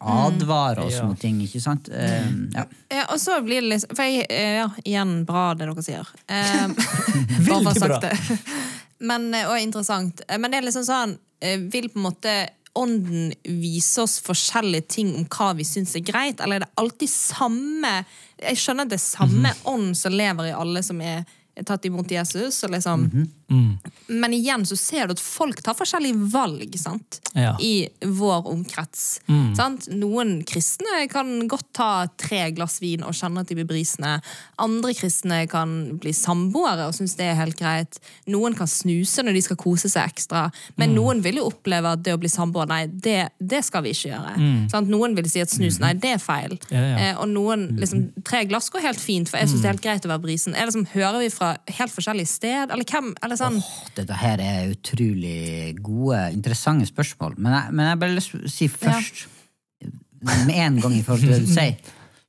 [0.00, 1.04] advarer oss Ja.
[1.06, 1.88] mot ting, ikke sant?
[1.92, 2.64] Eh, ja.
[2.90, 6.08] Ja, og så blir det liksom For jeg, eh, ja, igjen bra det dere sier.
[6.28, 6.68] Eh,
[7.48, 8.00] Veldig bra.
[8.00, 8.18] det.
[9.00, 10.22] Men, eh, og interessant.
[10.28, 12.34] Eh, Men det er liksom sånn eh, Vil på en måte
[12.74, 17.08] ånden vise oss forskjellige ting om hva vi syns er greit, eller er det alltid
[17.08, 18.04] samme
[18.40, 19.64] Jeg skjønner at det er samme Mhm.
[19.70, 21.24] ånd som lever i alle som er
[21.66, 22.62] tatt imot Jesus.
[22.64, 23.28] Og liksom, -hmm.
[23.50, 23.78] Mm.
[24.06, 27.20] Men igjen så ser du at folk tar forskjellige valg sant?
[27.34, 27.56] Ja.
[27.60, 29.20] i vår omkrets.
[29.26, 29.54] Mm.
[29.56, 29.88] Sant?
[29.90, 34.20] Noen kristne kan godt ta tre glass vin og kjenne at de blir brisende.
[34.62, 37.98] Andre kristne kan bli samboere og synes det er helt greit.
[38.30, 40.46] Noen kan snuse når de skal kose seg ekstra.
[40.76, 40.94] Men Mm.
[40.94, 44.08] noen vil jo oppleve at det å bli samboer, nei, det, det skal vi ikke
[44.14, 44.70] gjøre.
[44.70, 44.88] Sant?
[44.88, 46.56] Noen vil si at snus, nei, det er feil.
[46.70, 46.70] Mm.
[46.70, 46.96] Ja, ja.
[47.10, 49.82] Eh, og noen, liksom, tre glass går helt fint, for jeg synes det er helt
[49.82, 50.54] greit å være brisen.
[50.54, 51.43] Jeg liksom, hører vi fra
[51.78, 52.70] helt forskjellige sted?
[52.74, 53.12] Eller hvem?
[53.24, 53.58] Eller sånn,
[53.96, 57.36] Dette her er utrolig gode, interessante spørsmål.
[57.38, 59.26] Men jeg, men jeg bare lyst til å si først,
[60.24, 61.74] med en gang i forhold til det du sier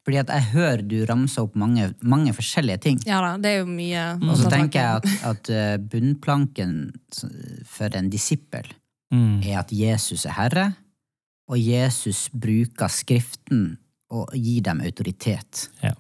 [0.06, 2.98] Fordi at jeg hører du ramse opp mange, mange forskjellige ting.
[3.08, 6.76] ja da, det er jo mye Og så tenker jeg at, at eh, bunnplanken
[7.66, 8.68] for en disippel
[9.14, 9.38] Mm.
[9.46, 10.64] er at Jesus er Herre,
[11.48, 13.78] og Jesus bruker Skriften
[14.10, 15.68] og gir dem autoritet.
[15.84, 15.92] Ja.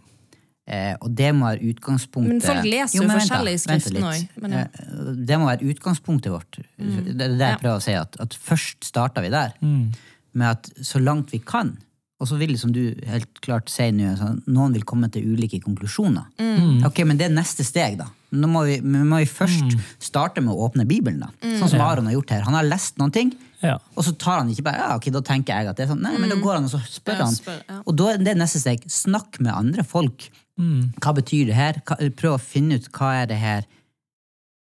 [0.67, 4.15] Eh, og det må være utgangspunktet Men folk leser jo jo forskjellig i Skriften òg.
[4.17, 4.41] ja.
[4.41, 4.53] Mm.
[4.57, 6.57] Eh, Det må være utgangspunktet vårt.
[6.79, 9.53] Det er det jeg prøver å si, at, at først starter vi der.
[9.61, 9.93] Mm.
[10.33, 11.77] Med at så langt vi kan.
[12.19, 15.59] Og så vil, som du helt klart sier nå, sånn, noen vil komme til ulike
[15.61, 16.25] konklusjoner.
[16.39, 16.81] Mm.
[16.87, 18.07] Ok, Men det er neste steg, da.
[18.35, 19.81] Nå må vi, vi må vi først Mm.
[19.99, 21.19] starte med å åpne Bibelen.
[21.19, 21.29] da.
[21.59, 22.41] Sånn som Aron har gjort her.
[22.47, 23.33] Han har lest noen ting,
[23.65, 23.77] Ja.
[23.97, 26.01] og så tar han ikke bare ja, ok, da tenker jeg at det er sånn.
[26.05, 27.19] Nei, men da går han og så spør Mm.
[27.19, 27.35] Ja, han.
[27.35, 27.81] spør, ja.
[27.85, 28.83] Og da er det neste steg.
[28.87, 30.29] Snakk med andre folk.
[30.59, 30.93] Mm.
[31.01, 31.81] Hva betyr det her?
[32.15, 33.65] Prøv å finne ut hva er det her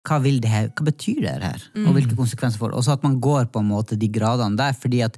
[0.03, 1.85] hva vil det her, hva betyr det her, Mm.
[1.87, 2.75] og hvilke konsekvenser får det?
[2.77, 5.17] Og så at man går på en måte de gradene der, fordi at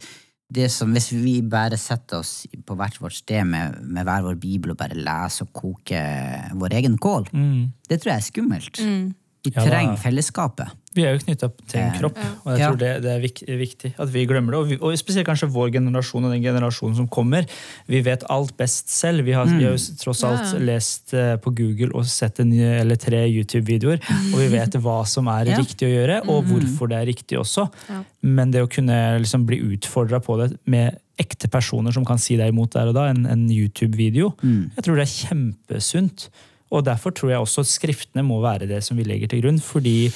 [0.54, 4.36] det som, Hvis vi bare setter oss på hvert vårt sted med, med hver vår
[4.40, 7.26] bibel og bare leser og koker vår egen kål,
[7.90, 8.78] det tror jeg er skummelt.
[8.78, 10.70] Vi Ja, trenger fellesskapet.
[10.96, 14.12] Vi er jo knytta til en kropp, og jeg tror det, det er viktig at
[14.14, 14.60] vi glemmer det.
[14.62, 17.44] Og, vi, og spesielt kanskje vår generasjon og den generasjonen som kommer.
[17.92, 19.26] Vi vet alt best selv.
[19.28, 20.62] Vi har, vi har jo tross alt Ja.
[20.72, 24.00] lest eh, på Google og sett en eller tre YouTube-videoer,
[24.32, 25.60] og vi vet hva som er Ja.
[25.60, 27.68] riktig å gjøre, og hvorfor det er riktig også.
[27.92, 28.00] Ja.
[28.26, 32.36] Men det å kunne liksom bli utfordra på det med ekte personer som kan si
[32.40, 36.30] deg imot der og da, en, en YouTube-video, jeg tror det er kjempesunt.
[36.74, 39.60] Og Derfor tror jeg også at skriftene må være det som vi legger til grunn.
[39.62, 40.12] fordi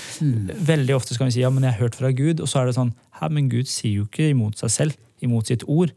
[0.72, 2.70] veldig ofte skal vi si ja, men jeg har hørt fra Gud, og så er
[2.70, 5.92] det sånn Hæ, men Gud sier jo ikke imot seg selv, imot sitt ord.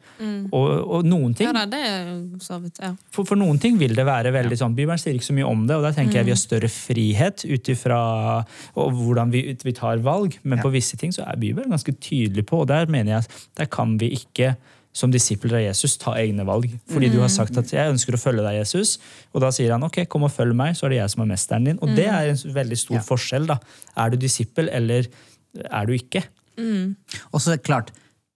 [0.51, 2.09] Og, og noen ting Ja det er
[2.43, 2.91] så vidt, ja.
[3.15, 5.62] for, for noen ting vil det være veldig sånn, Bibelen sier ikke så mye om
[5.69, 8.01] det, og der tenker jeg vi har større frihet ut ifra
[8.75, 12.65] hvordan vi, vi tar valg, men på visse ting så er Bibelen ganske tydelig på,
[12.65, 14.57] og der mener jeg at der kan vi ikke
[14.92, 16.68] som disipler av Jesus ta egne valg.
[16.92, 18.98] Fordi du har sagt at 'jeg ønsker å følge deg, Jesus',
[19.33, 21.33] og da sier han 'ok, kom og følg meg', så er det jeg som er
[21.35, 21.78] mesteren din.
[21.81, 23.46] Og det er en veldig stor forskjell.
[23.46, 23.59] da.
[23.96, 25.07] Er du disippel, eller
[25.64, 26.24] er du ikke?
[27.33, 27.90] Og så klart,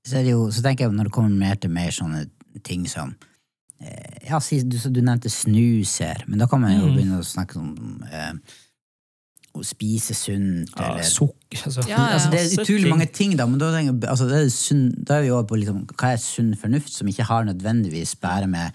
[0.07, 2.27] så, er det jo, så tenker jeg når det kommer mer til mer sånne
[2.65, 3.15] ting som
[3.81, 8.03] eh, ja, du, du nevnte snuser, men da kan man jo begynne å snakke om
[8.11, 8.33] eh,
[9.57, 11.87] å spise sunt, Ja, eller sukker altså.
[11.89, 12.09] Ja, ja.
[12.19, 15.19] altså, Det er utrolig mange ting, da, men da, jeg- altså, det er sunn, da
[15.19, 18.73] er vi over på liksom, hva er sunn fornuft, som ikke har nødvendigvis bare med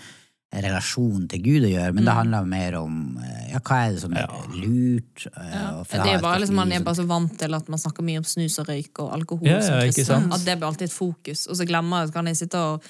[0.54, 4.02] relasjon til Gud å gjøre, men det handler mer om eh, ja, hva er det
[4.02, 4.28] som er
[4.60, 5.28] lurt.
[5.32, 5.62] Ja.
[5.80, 6.84] og Det er bare liksom, Man er sånn.
[6.90, 9.48] bare så vant til at man snakker mye om snus og røyk og alkohol.
[9.48, 10.28] Ja, som ja, kristen.
[10.36, 11.46] At det blir alltid et fokus.
[11.48, 12.84] Og så glemmer jeg, kan jeg sitte og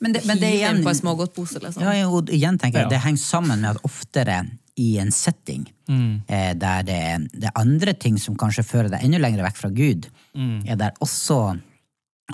[0.00, 1.62] Men det- men det igjen- på en smågodtpose.
[1.62, 1.80] Liksom.
[1.82, 2.88] Ja, ja, igjen tenker jeg, Ja.
[2.88, 6.22] Det henger sammen med at oftere i en setting Mm.
[6.28, 9.56] eh, der det, er- det er andre ting som kanskje fører deg enda lenger vekk
[9.56, 10.68] fra Gud, Mm.
[10.68, 11.58] er der også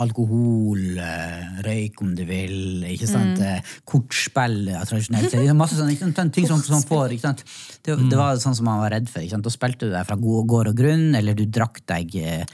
[0.00, 3.36] alkohol, eh, røyk om du vil, ikke sant?
[3.38, 3.42] Mm.
[3.44, 5.28] eh, kortspill ja, tradisjonelt.
[5.30, 6.32] sett, liksom Masse sånne, ikke sant?
[6.32, 7.44] ting som, som får ikke sant?
[7.84, 8.08] Det, Mm.
[8.08, 9.20] det var sånn som man var redd for.
[9.20, 9.44] Ikke sant?
[9.44, 12.44] Da spilte du deg fra gå- gård og grunn, eller du drakk deg eh,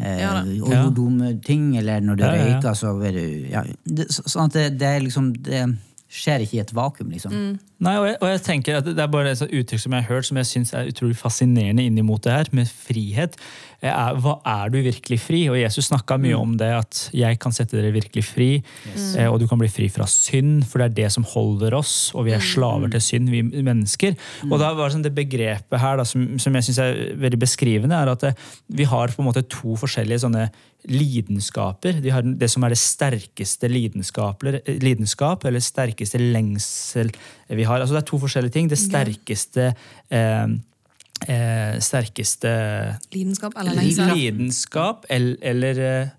[0.00, 0.44] Ja da.
[0.44, 2.60] overdumme ting, eller når du Ja, ja, ja.
[2.60, 5.78] røyka, så vil du ja, det, Sånn at det, det er liksom det
[6.12, 7.34] skjer ikke i et vakuum, liksom.
[7.82, 10.14] Nei, og jeg, og jeg tenker at Det er bare et uttrykk som jeg har
[10.14, 13.38] hørt som jeg synes er utrolig fascinerende innimot det her, med frihet.
[13.82, 15.40] Er, hva er du virkelig fri?
[15.50, 18.50] Og Jesus snakka mye om det, at jeg kan sette dere virkelig fri.
[18.92, 19.08] Yes.
[19.26, 22.12] Og du kan bli fri fra synd, for det er det som holder oss.
[22.14, 24.14] Og vi er slaver til synd, vi mennesker.
[24.50, 27.40] Og da var det sånn det begrepet her da, som, som jeg syns er veldig
[27.42, 28.36] beskrivende, er at det,
[28.70, 30.46] vi har på en måte to forskjellige sånne
[30.90, 32.00] lidenskaper.
[32.02, 37.12] De har det som er det sterkeste lidenskap, eller, sterkeste lengsel
[37.48, 37.80] vi har.
[37.80, 38.70] Altså det er to forskjellige ting.
[38.70, 39.68] Det sterkeste
[40.10, 40.56] eh,
[41.28, 42.52] eh, sterkeste
[43.14, 44.14] Lidenskap eller lengsel.
[44.16, 46.10] lidenskap eller, eller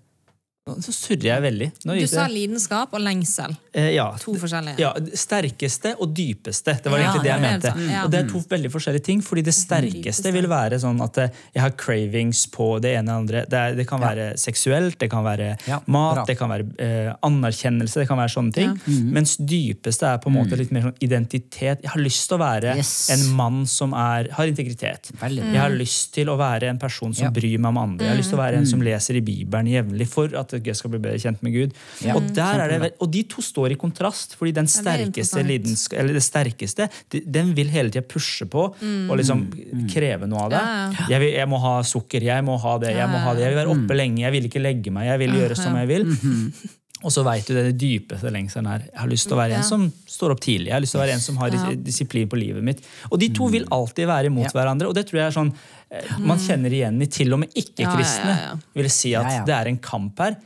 [0.64, 1.66] Nå surrer jeg veldig.
[1.84, 3.54] Nå Du sa det- lidenskap og lengsel.
[3.74, 4.78] eh, ja, To forskjellige.
[4.78, 6.80] ja, sterkeste og dypeste.
[6.82, 7.68] Det var Ja, egentlig det jeg det er mente.
[7.68, 8.04] sant, mm.
[8.04, 9.20] Og det er to veldig forskjellige ting.
[9.20, 13.20] fordi det sterkeste vil være sånn at eh, jeg har cravings på det ene og
[13.28, 13.44] andre.
[13.46, 16.24] Det, er, det kan være seksuelt, det kan være Ja, mat, bra.
[16.24, 18.80] det kan være eh, anerkjennelse, det kan være sånne ting.
[19.12, 21.82] Mens dypeste er på en måte litt mer sånn identitet.
[21.82, 23.10] Jeg har lyst til å være Yes.
[23.10, 25.12] en mann som er, har integritet.
[25.20, 25.44] Veldig.
[25.52, 27.30] Jeg har lyst til å være en person som Ja.
[27.30, 28.06] bryr meg om andre.
[28.06, 30.76] Jeg har lyst til å være en som leser i Bibelen jevnlig for at jeg
[30.76, 31.74] skal bli bedre kjent med Gud.
[32.04, 32.14] Ja.
[32.14, 35.96] Og, der er det, og de to står i kontrast, fordi den er sterkeste, lidensk-
[35.98, 39.46] eller det sterkeste den vil hele tida pushe på og liksom
[39.90, 40.60] kreve noe av deg.
[40.60, 41.08] Ja, ja.
[41.14, 43.42] Jeg, vil, jeg må ha sukker, jeg må ha det, jeg må ha det.
[43.46, 45.90] Jeg vil være oppe lenge, jeg vil ikke legge meg, jeg vil gjøre som jeg
[45.90, 46.08] vil.
[47.04, 48.86] Og så veit du det, det dypeste lengselen er.
[48.88, 49.56] Jeg har lyst til å være Ja.
[49.58, 50.66] en som står opp tidlig.
[50.70, 51.74] Jeg har lyst til å være en som har Ja.
[51.76, 52.80] disiplin på livet mitt.
[53.12, 54.50] Og de to vil alltid være imot Ja.
[54.56, 54.88] hverandre.
[54.88, 55.52] Og det tror jeg er sånn
[55.90, 58.24] eh, man kjenner igjen i til og med ikke-kristne.
[58.24, 58.58] Ja, ja, ja, ja.
[58.74, 59.44] Vil si at Ja, ja.
[59.44, 60.36] det er en kamp her.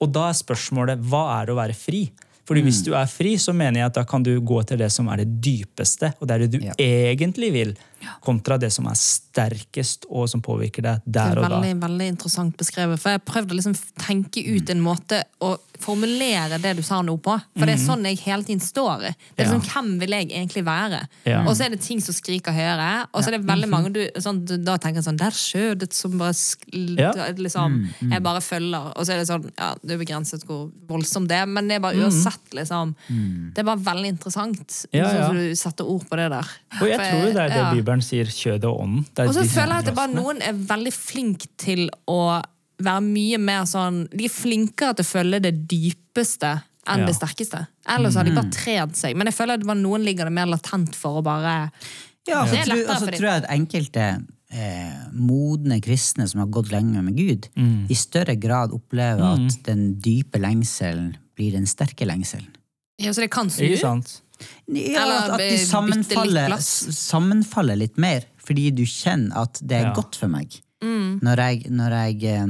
[0.00, 2.10] Og da er spørsmålet hva er det å være fri?
[2.44, 2.66] Fordi Mm.
[2.66, 5.08] Hvis du er fri, så mener jeg at da kan du gå etter det som
[5.08, 6.72] er det dypeste, og det er det du Ja.
[6.76, 7.74] egentlig vil,
[8.20, 11.60] kontra det som er sterkest og som påvirker deg der er og da.
[11.60, 12.98] veldig, veldig interessant beskrevet.
[12.98, 17.16] For jeg prøvde å liksom tenke ut en måte å formulere det du sa nå
[17.22, 17.34] på.
[17.58, 19.08] For det er sånn jeg hele tiden står.
[19.36, 21.02] Det er sånn, Hvem vil jeg egentlig være?
[21.28, 21.42] Ja.
[21.46, 23.06] Og så er det ting som skriker høyere.
[23.12, 25.92] Og så er det veldig mange du, sånn, du da tenker jeg sånn Der skjødet
[25.96, 26.34] som bare
[27.40, 27.78] liksom,
[28.10, 28.92] Jeg bare følger.
[28.96, 31.78] Og så er det sånn Ja, det er begrenset hvor voldsomt det er, men det
[31.78, 32.94] er bare uansett, liksom.
[33.52, 34.78] Det er bare veldig interessant.
[34.92, 35.26] Ja, ja.
[35.28, 36.54] Så du setter ord på det der.
[36.80, 37.66] Og jeg For tror jo det er det.
[37.78, 39.06] Bibelen sier, kjødet og ånden.
[39.26, 42.20] Og så føler jeg at det bare noen er veldig flink til å
[42.78, 47.06] være mye mer sånn De er flinkere til å følge det dypeste enn Ja.
[47.06, 47.66] det sterkeste.
[47.88, 49.14] Ellers har de bare trent seg.
[49.16, 51.70] Men jeg føler at det var noen ligger det mer latent for å bare
[52.26, 57.02] Ja, så tror, altså, tror jeg at enkelte eh, modne kristne som har gått lenge
[57.02, 57.86] med Gud, Mm.
[57.90, 62.48] i større grad opplever at den dype lengselen blir den sterke lengselen.
[63.00, 63.64] Ja, så det kan snu.
[63.64, 64.20] Ikke sant?
[64.68, 66.58] Ja, at, at de bytte litt sammenfaller,
[66.92, 69.94] sammenfaller litt mer, fordi du kjenner at det er Ja.
[69.94, 70.60] godt for meg.
[70.82, 71.20] Mm.
[71.22, 72.46] Når jeg, når jeg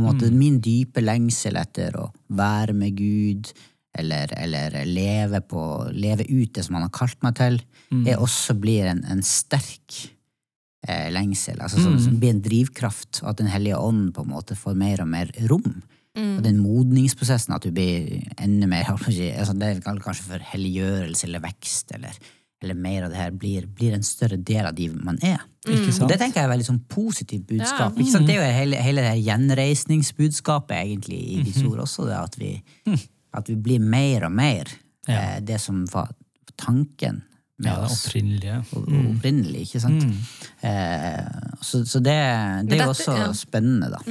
[0.00, 3.50] måte, Min dype lengsel etter å være med Gud,
[3.98, 7.58] eller, eller leve, på, leve ut det som han har kalt meg til,
[8.06, 9.98] det også blir en, en sterk
[10.86, 11.60] eh, lengsel.
[11.60, 13.22] Altså, som, som blir en drivkraft.
[13.26, 15.80] At Den hellige ånd på en måte får mer og mer rom.
[16.18, 21.44] Og den modningsprosessen, at du blir enda mer altså, Det er kanskje for helliggjørelse eller
[21.44, 22.16] vekst, eller,
[22.62, 25.44] eller mer av det her, blir, blir en større del av de man er.
[25.68, 27.94] Ikke Og det tenker jeg er et veldig sånn positivt budskap.
[28.00, 28.06] Ja.
[28.10, 28.26] Sant?
[28.26, 32.38] Det er jo hele, hele det her gjenreisningsbudskapet egentlig i Guds ord også, det at
[32.40, 32.52] vi,
[33.38, 34.72] at vi blir mer og mer
[35.08, 36.10] eh, det som var
[36.58, 37.22] tanken
[37.58, 38.58] med Ja, oss opprinnelige.
[38.74, 39.06] Mm.
[39.16, 39.62] opprinnelig.
[39.66, 40.04] ikke sant?
[40.62, 42.18] Eh, så, så det,
[42.70, 43.30] det er jo også ja.
[43.34, 44.02] spennende, da.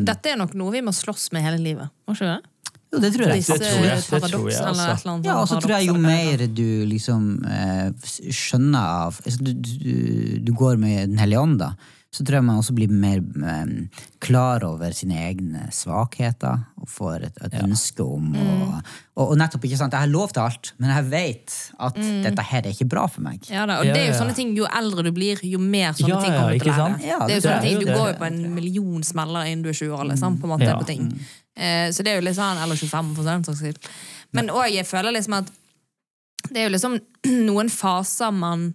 [0.00, 1.90] Dette er nok noe vi må slåss med hele livet.
[2.08, 2.53] Må ikke det?
[2.94, 3.42] Jo, det tror jeg.
[3.42, 5.14] Det tror jeg, det tror jeg, altså.
[5.26, 10.38] Ja, og så tror jeg jo mer du liksom eh, skjønner av altså, du, du,
[10.46, 11.72] du går med Den hellige ånd, da,
[12.14, 13.18] så tror jeg man også blir mer
[14.22, 18.44] klar over sine egne svakheter og får et, et ønske om å
[19.14, 21.52] og, og nettopp, ikke sant, Jeg har lov til alt, men jeg vet
[21.86, 23.44] at dette her er ikke bra for meg.
[23.46, 25.92] Ja, da, og Ja, det er jo sånne ting, Jo eldre du blir, jo mer
[25.94, 26.98] sånne Ja, ting kommer du til å lære.
[27.06, 29.70] Ja, det er jo sånne ting, Du går jo på en million smeller innen du
[29.70, 30.78] er 20 år, liksom, på en måte, Ja.
[30.78, 31.06] på ting.
[31.54, 33.78] Eh, så det er jo litt sånn, eller 25 for sånn saks skyld.
[34.34, 35.52] Men òg, jeg føler liksom at
[36.50, 36.98] det er jo liksom
[37.48, 38.72] noen faser man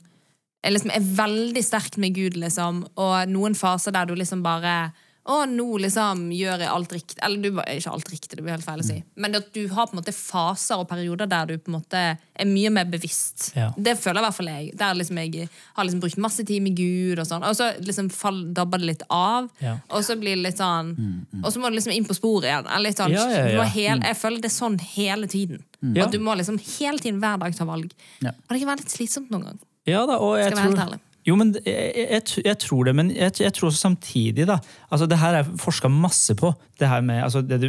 [0.61, 4.91] er, liksom, er veldig sterkt med Gud, liksom, og noen faser der du liksom bare
[5.29, 7.17] å, nå liksom gjør jeg alt riktig.
[7.25, 8.95] Eller du, ikke alt riktig, det blir helt feil å si.
[9.19, 12.01] Men at du har på en måte faser og perioder der du på en måte
[12.15, 13.51] er mye mer bevisst.
[13.57, 13.67] Ja.
[13.77, 14.71] Det føler i hvert fall jeg.
[14.79, 15.45] Der liksom jeg
[15.75, 17.45] har liksom brukt masse tid med Gud, og sånn.
[17.45, 19.51] Og så liksom fall, dabber det litt av.
[19.61, 19.75] Ja.
[19.93, 20.95] Og så blir det litt sånn
[21.43, 22.65] Og så må du liksom inn på sporet igjen.
[22.65, 23.71] Eller Litt sånn, Ja, ja, du må ja.
[23.75, 25.61] hel, jeg føler det er sånn hele tiden.
[25.83, 25.97] Mm.
[26.07, 27.93] At du må liksom hele tiden hver dag ta valg.
[28.23, 28.33] Ja.
[28.33, 29.59] Og det kan være litt slitsomt noen gang.
[29.87, 30.99] Ja da, og jeg Skal være helt tror, ærlig.
[31.27, 34.55] jo, men jeg, jeg, jeg, tror det, men jeg, jeg tror også samtidig da,
[34.89, 36.53] altså Det her er forska masse på.
[36.79, 37.67] det her med, altså det du,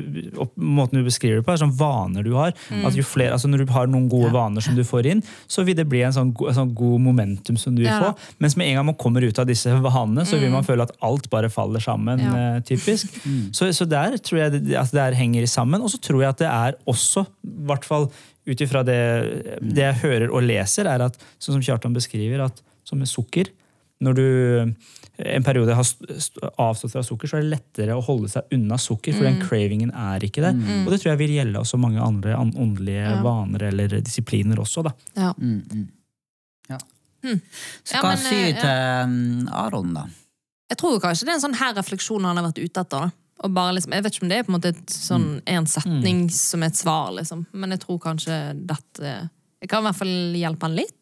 [0.57, 2.53] Måten du beskriver det på, er sånn vaner du har.
[2.70, 2.85] Mm.
[2.87, 5.64] at jo flere, altså Når du har noen gode vaner som du får inn, så
[5.66, 8.12] vil det bli en sånn, en sånn god momentum som du vil Ja få.
[8.38, 10.94] Mens med en gang man kommer ut av disse vanene, så vil man føle at
[11.03, 12.23] alt bare faller sammen.
[12.23, 12.37] Ja.
[12.57, 13.11] eh, typisk.
[13.57, 15.83] Så, så der tror jeg det, at det her henger sammen.
[15.83, 18.07] Og så tror jeg at det er også, i hvert fall
[18.46, 18.98] ut ifra det,
[19.61, 23.50] det jeg hører og leser, er at sånn som Kjartan beskriver, at som med sukker
[24.00, 24.74] Når du
[25.20, 28.42] en periode har st- st- avstått fra sukker, så er det lettere å holde seg
[28.57, 30.55] unna sukker, for den cravingen er ikke det.
[30.87, 33.18] Og det tror jeg vil gjelde også mange andre an- åndelige Ja.
[33.22, 34.83] vaner eller disipliner også.
[34.88, 34.94] da.
[35.20, 35.35] Ja.
[37.20, 40.07] Så Ja, hva men, sier vi eh, til um, Aron, da?
[40.70, 43.11] Jeg tror kanskje det er en sånn her refleksjon han har vært ute etter.
[43.11, 43.11] da.
[43.40, 45.68] Og bare liksom, jeg vet ikke om det er på en måte et, sånn, en
[45.70, 47.46] setning som er et svar, liksom.
[47.57, 49.12] men jeg tror kanskje dette
[49.61, 50.96] Jeg kan i hvert fall hjelpe han litt.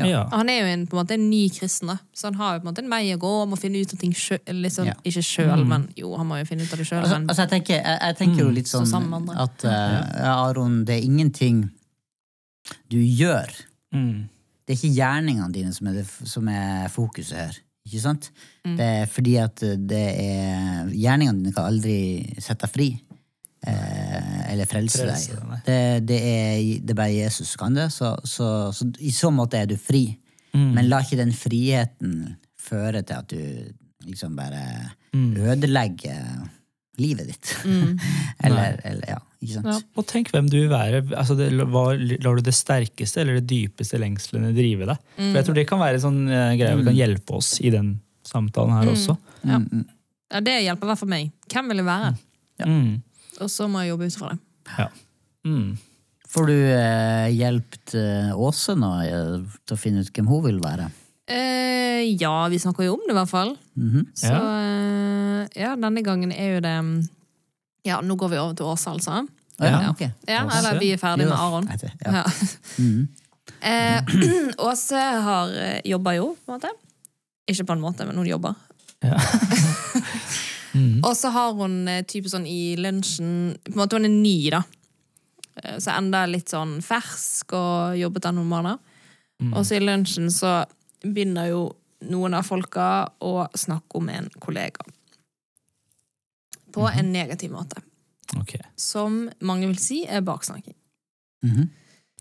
[0.00, 0.06] Ja.
[0.08, 0.20] Ja.
[0.24, 1.98] Og Han er jo en, på en måte en ny kristen, da.
[2.16, 3.32] så han har jo på en måte en vei å gå.
[3.50, 4.40] Må finne ut av ting sjøl.
[4.64, 4.96] Liksom, Ja.
[5.04, 7.02] Ikke sjøl, men jo, han må jo finne ut av det sjøl.
[7.04, 9.00] Altså, altså jeg, tenker, jeg, jeg tenker jo litt sånn så
[9.44, 11.66] at uh, Aron, det er ingenting
[12.92, 13.52] du gjør.
[13.94, 14.28] Mm.
[14.64, 17.60] Det er ikke gjerningene dine som er, det, som er fokuset her.
[17.88, 18.30] Ikke sant?
[18.66, 18.74] Mm.
[18.76, 21.94] Det er fordi at det er Gjerningene dine kan aldri
[22.38, 22.88] sette deg fri.
[23.66, 27.88] Eh, eller frelse, Frelse deg, Det, det, er, det er bare Jesus som kan det.
[27.92, 30.06] Så, så, så i så måte er du fri.
[30.54, 30.70] Mm.
[30.76, 32.14] Men la ikke den friheten
[32.60, 34.64] føre til at du liksom bare
[35.10, 35.32] Mm.
[35.42, 36.44] ødelegger
[37.02, 37.48] livet ditt.
[38.46, 39.16] eller, eller Ja?
[39.40, 41.00] Ja, og tenk hvem du vil være.
[41.16, 45.04] Altså det, hva, lar du det sterkeste eller det dypeste lengslene drive deg?
[45.16, 47.72] For jeg tror det kan være en sånn uh, greie vi kan hjelpe oss i
[47.72, 47.94] den
[48.26, 49.16] samtalen her også.
[49.48, 49.60] ja.
[50.30, 51.30] ja, det hjelper i hvert fall meg.
[51.50, 52.10] Hvem vil jeg være?
[52.68, 52.90] Mm.
[53.40, 54.42] Og så må jeg jobbe ut fra det.
[54.76, 54.88] Ja.
[55.48, 55.70] Mm.
[56.30, 60.60] Får du eh, hjulpet eh, Åse nå eh, til å finne ut hvem hun vil
[60.62, 60.90] være?
[61.30, 63.56] Eh, ja, vi snakker jo om det, i hvert fall.
[63.78, 64.04] -hmm.
[64.14, 66.76] Så eh, ja, denne gangen er jo det
[67.86, 69.22] Ja, nå går vi over til Åse, altså.
[69.60, 69.90] Ja, Ja.
[69.90, 70.00] ok.
[70.28, 71.68] Ja, eller vi er ferdig med Aron.
[71.68, 72.24] Ja.
[72.24, 72.24] Ja.
[73.60, 74.02] Eh,
[74.70, 76.70] Åse har eh, jobba jo, på en måte.
[77.50, 78.54] Ikke på en måte, men hun jobber.
[79.02, 79.16] Ja.
[81.04, 84.36] Og så har hun eh, type sånn i lunsjen På en måte hun er ny,
[84.54, 84.60] da.
[85.62, 88.78] Eh, Så enda litt sånn fersk og jobbet der noen måneder.
[89.56, 90.58] Og så i lunsjen så
[91.00, 91.62] begynner jo
[92.12, 94.84] noen av folka å snakke om en kollega.
[96.72, 97.82] På en negativ måte.
[98.38, 98.62] Okay.
[98.78, 100.76] Som mange vil si er baksnakking.
[101.46, 101.68] Mhm.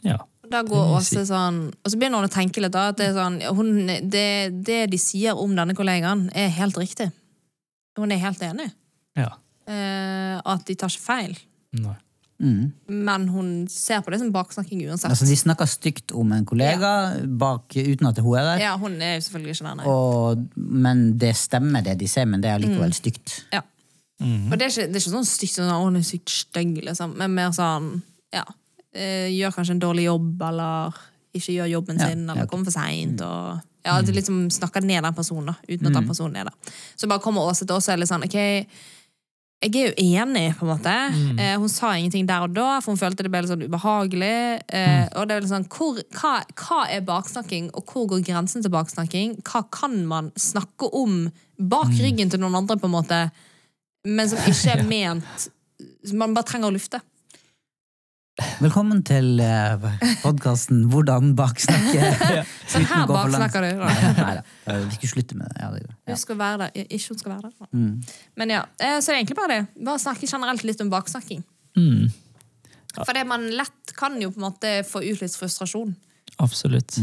[0.02, 0.18] Ja.
[0.50, 2.88] Da går Åse sånn Og så begynner hun å tenke litt, da.
[2.94, 3.72] At det, er sånn, hun,
[4.10, 7.12] det, det de sier om denne kollegaen, er helt riktig.
[8.00, 8.70] Hun er helt enig.
[9.20, 9.34] Ja.
[9.70, 11.36] Eh, at de tar ikke feil.
[11.78, 11.98] Nei.
[12.40, 12.72] Mm.
[12.88, 15.12] Men hun ser på det som baksnakking uansett.
[15.12, 16.92] Altså, de snakker stygt om en kollega
[17.28, 18.62] bak, uten at hun er der.
[18.64, 19.90] ja, hun er jo selvfølgelig ikke der, nei.
[19.92, 23.42] Og, men det stemmer, det de sier, men det er likevel stygt.
[23.52, 23.66] Ja.
[24.52, 26.76] Og det er, ikke, det er ikke sånn stygt sånn at hun er sykt stygg,
[26.84, 27.14] liksom.
[27.20, 28.02] Men mer sånn
[28.36, 28.44] ja,
[28.94, 31.00] eh, Gjør kanskje en dårlig jobb, eller
[31.34, 33.22] ikke gjør jobben sin, ja, eller kommer for seint.
[33.22, 33.66] Mm.
[33.86, 36.76] ja, at du liksom snakker ned den personen, da, uten at den personen er der.
[36.98, 38.36] Så bare kommer Åse til oss og er litt sånn OK,
[39.60, 39.94] jeg er jo
[40.24, 40.92] enig, på en måte.
[41.38, 44.62] Eh, hun sa ingenting der og da, for hun følte det ble litt sånn ubehagelig.
[44.72, 48.64] Eh, Og det er litt sånn, hvor, hva, hva er baksnakking, og hvor går grensen
[48.64, 49.42] til baksnakking?
[49.44, 53.20] Hva kan man snakke om bak ryggen til noen andre, på en måte,
[54.08, 55.50] men som ikke er ment
[56.16, 57.00] Man bare trenger å lufte.
[58.60, 59.84] Velkommen til uh,
[60.22, 62.12] podkasten 'Hvordan baksnakke'.
[62.72, 63.82] Sånn uten her baksnakker du.
[63.84, 65.64] Nei da, eh, vi skulle slutte med det.
[65.64, 66.86] Ja, det skal være der.
[66.88, 67.68] Ikke hun skal være der.
[67.76, 67.94] Mm.
[68.40, 69.84] Men ja, eh, Så det er egentlig bare det.
[69.86, 71.44] Bare snakke generelt litt om baksnakking.
[71.76, 72.08] Mm.
[72.96, 75.96] For det man lett kan jo på en måte få ut litt frustrasjon.
[76.40, 77.00] Absolutt.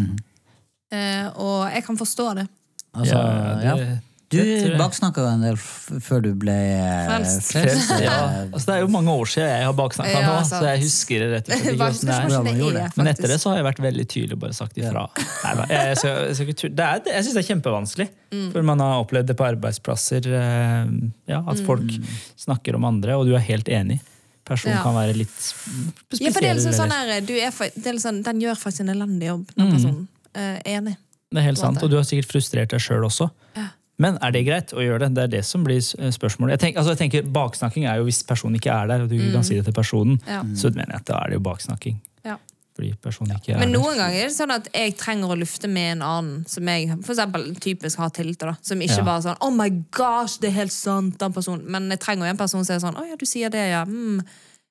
[0.92, 2.49] Eh, og jeg kan forstå det.
[2.97, 4.39] Altså, Ja, ja, det- Du
[4.81, 5.57] baksnakka en del
[6.03, 7.53] før du ble eh, Frelst.
[7.53, 7.93] frelst.
[8.03, 8.16] Ja,
[8.51, 11.22] altså det er jo mange år siden jeg har baksnakka Ja, nå, så jeg husker
[11.22, 12.72] det rett og slett ikke hvordan det er.
[12.74, 12.97] det er.
[12.99, 15.05] Men etter det så har jeg vært veldig tydelig og bare sagt ifra.
[15.14, 18.09] Nei, jeg, jeg, jeg, er, syns det er kjempevanskelig.
[18.35, 18.49] Mm.
[18.57, 20.27] For man har opplevd det på arbeidsplasser.
[20.27, 20.91] eh,
[21.31, 21.64] Ja, at Mm.
[21.70, 21.95] folk
[22.37, 24.01] snakker om andre, og du er helt enig.
[24.47, 24.83] Personen Ja.
[24.83, 26.27] kan være litt spesiell.
[26.27, 28.91] Ja, for det er liksom sånn her, du er, er liksom, Den gjør faktisk en
[28.95, 30.05] elendig jobb, den personen.
[30.35, 30.97] Eh, enig.
[31.31, 33.31] Det er helt sant, og du har sikkert frustrert deg sjøl også.
[33.57, 33.68] Ja.
[33.99, 35.14] Men er det greit å gjøre det?
[35.16, 36.57] Det er det som blir eh, spørsmålet.
[36.57, 39.16] Jeg tenker, altså jeg tenker Baksnakking er jo hvis personen ikke er der, og du
[39.16, 39.30] mm.
[39.32, 40.18] kan si det til personen.
[40.28, 40.42] Ja.
[40.55, 41.97] Så mener jeg at da er det jo baksnakking.
[42.26, 42.36] Ja.
[42.76, 43.80] Fordi personen ikke er Men der.
[43.80, 46.90] noen ganger er det sånn at jeg trenger å lufte med en annen som jeg
[46.99, 48.51] for eksempel typisk har tillit til.
[48.53, 49.05] da Som ikke Ja.
[49.05, 51.64] bare sånn 'Oh my gosh, det er helt sant', den personen.
[51.64, 53.86] Men jeg trenger jo en person som er sånn 'Å ja, du sier det, ja'.
[53.86, 54.20] Mm.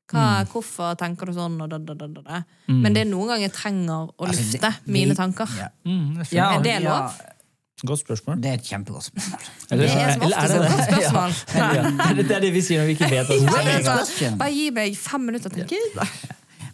[0.08, 1.60] Hva, Hvorfor tenker du sånn?
[1.64, 2.44] Og da, da, da, da, da.
[2.68, 5.50] Men det er noen ganger jeg trenger å Altså, lufte det- mine tanker.
[5.58, 5.70] Ja.
[5.84, 6.32] Mm.
[6.32, 7.22] Ja, Er det ja, lov?
[7.84, 8.38] Godt spørsmål.
[8.42, 9.40] det er et kjempegodt spørsmål.
[9.72, 11.36] Eller- Det er som oftest et det godt spørsmål.
[11.56, 11.68] Ja.
[11.76, 12.14] Ja.
[12.16, 13.30] Det er- Det vi sier når vi ikke vet.
[13.86, 16.08] Ja, sånn, bare gi meg fem minutter til å tenke.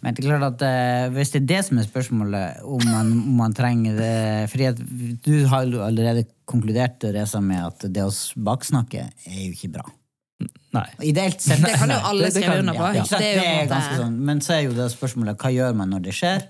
[0.02, 3.10] Men det er klart at uh, hvis det er det som er spørsmålet, om man,
[3.12, 4.80] om man trenger det fordi at
[5.22, 8.10] Du har jo allerede konkludert Reza, med at det å
[8.42, 9.84] baksnakke er jo ikke bra.
[10.74, 10.86] Nei.
[11.06, 11.62] Ideelt sett.
[11.66, 12.88] Det kan jo alle skrive kan- under på.
[12.96, 13.18] Ja, ja.
[13.18, 14.16] Det er jo er ganske sånn.
[14.26, 16.48] Men så er jo det spørsmålet hva gjør man når det skjer?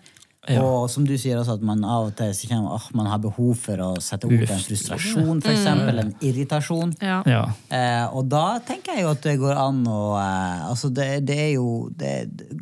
[0.50, 0.58] Ja.
[0.66, 3.52] Og som du sier også, at man av og til kjenner oh, man har behov
[3.62, 6.96] for å sette ord på en frustrasjon, for eksempel, en irritasjon.
[6.98, 7.20] ja.
[7.30, 7.44] Ja.
[7.70, 11.36] Eh, og da tenker jeg jo at det går an å eh, Altså, det, det
[11.44, 12.10] er jo det,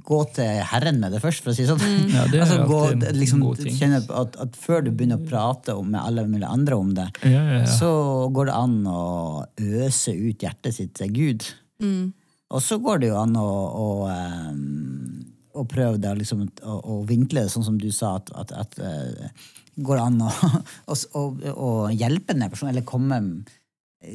[0.05, 1.81] Gå til Herren med det først, for å si sånn.
[2.13, 2.83] Ja, det altså, gå,
[3.17, 6.93] liksom, kjenne at, at før du begynner å prate om, med alle mulige andre om
[7.01, 7.67] det, Ja, ja, ja.
[7.81, 9.03] så går det an å
[9.87, 11.49] øse ut hjertet sitt til Gud.
[12.51, 13.49] Og så går det jo an å,
[13.81, 18.55] å, eh, å prøvd liksom, å, å vinkle det sånn som du sa, at, at,
[18.55, 20.31] at eh, går det an å,
[20.93, 23.21] å, å, å hjelpe den personen, eller komme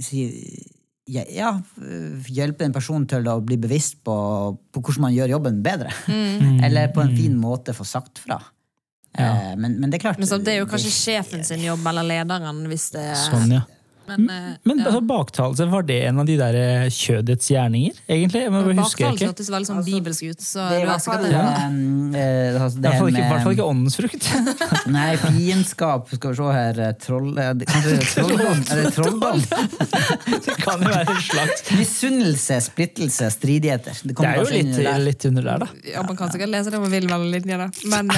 [0.01, 0.25] si,
[1.05, 1.51] ja, ja,
[2.33, 4.15] hjelpe en person til å bli bevisst på,
[4.55, 5.93] på hvordan man gjør jobben bedre.
[6.65, 8.39] Eller på en fin måte få sagt fra.
[9.15, 9.55] Ja.
[9.55, 12.03] Men, men det er klart Men så det er jo kanskje sjefen sin jobb, eller
[12.03, 13.61] lederen, hvis det er Sånn, ja.
[14.07, 14.85] Men, eh, Men ja.
[14.89, 18.41] altså, baktalelse, var det en av de der eh, kjødets gjerninger, egentlig?
[18.45, 20.43] Jeg Baktalelse hørtes veldig sånn bibelsk ut.
[20.45, 22.19] Så Det er i hvert fall, sikkert det.
[22.21, 24.29] eh, altså, I det hvert fall ikke, fall ikke åndens frukt.
[24.95, 27.31] Nei, fiendskap Skal vi se her Troll...
[27.35, 28.61] Kanskje trolldom?
[28.71, 29.41] Er det trolldom?
[30.45, 33.97] Det kan jo være en slags Misunnelse, splittelse, stridigheter.
[34.03, 34.99] Det Det er jo litt, under der.
[35.05, 35.67] litt under der, da.
[35.95, 37.67] Ja, Man kan sikkert lese det man vil mellom linjene.
[37.91, 38.09] Men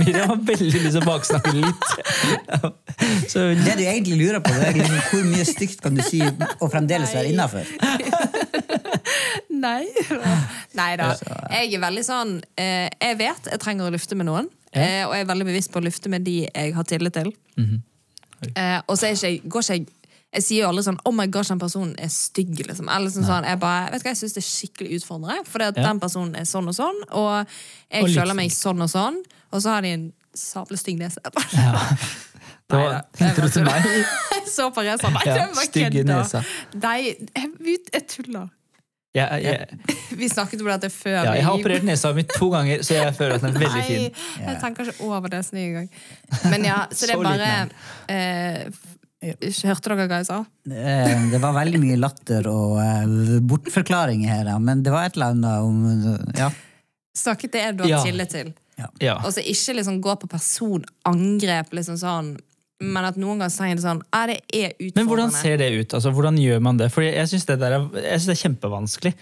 [0.00, 1.86] Miriam har veldig lyst til å baksnakke litt.
[3.32, 6.20] Så Det du egentlig lurer på, det er liksom, hvor mye stygt kan du si
[6.22, 7.68] og fremdeles være innafor?
[9.66, 9.86] nei.
[10.78, 11.12] Nei da.
[11.52, 14.50] Jeg er veldig sånn eh, Jeg vet jeg trenger å lufte med noen.
[14.72, 17.32] Eh, og jeg er veldig bevisst på å lufte med de jeg har tillit til.
[18.56, 19.90] eh, og så går ikke jeg
[20.32, 22.62] jeg sier jo aldri sånn 'Oh my gosh, den personen er stygg'.
[22.66, 22.88] Liksom.
[22.88, 25.44] Eller sånn, sånn, jeg bare, vet du hva, jeg syns det er skikkelig utfordrende.
[25.46, 25.70] For Ja.
[25.70, 27.46] den personen er sånn og sånn, og
[27.92, 29.22] jeg Og føler meg sånn og sånn.
[29.52, 31.18] Og så har de en sabla stygg nese.
[32.70, 33.84] det var, du til meg?
[34.32, 35.08] Jeg så på Reza.
[35.10, 36.18] Nei, Ja, det var stygge kødda.
[36.22, 36.40] nesa.
[36.82, 36.98] Nei,
[37.36, 38.48] jeg, jeg tuller.
[39.14, 39.78] Ja, jeg,
[40.20, 41.18] Vi snakket om dette før.
[41.24, 43.82] ja, jeg har operert nesa mi to ganger, så jeg føler at den er veldig
[43.84, 44.06] fin.
[44.38, 45.88] Nei, jeg tenker ikke over det snu engang.
[46.48, 47.52] Men ja, så det er bare
[48.08, 48.88] eh,
[49.22, 50.38] Hørte dere hva jeg sa?
[50.66, 55.14] Eh, Det var veldig mye latter og eh, bortforklaringer her, ja, men det var et
[55.20, 56.48] eller annet om Ja.
[57.14, 58.00] Snakket det du har Ja.
[58.02, 58.54] tillit til?
[58.98, 59.18] Ja.
[59.22, 62.32] Og så ikke liksom gå på personangrep, liksom sånn,
[62.82, 64.96] men at noen ganger sier det sånn Ja, det er utfordrende.
[64.98, 65.94] Men hvordan ser det ut?
[65.98, 66.90] Altså, hvordan gjør man det?
[66.92, 69.14] Fordi jeg syns det, er- jeg det er kjempevanskelig.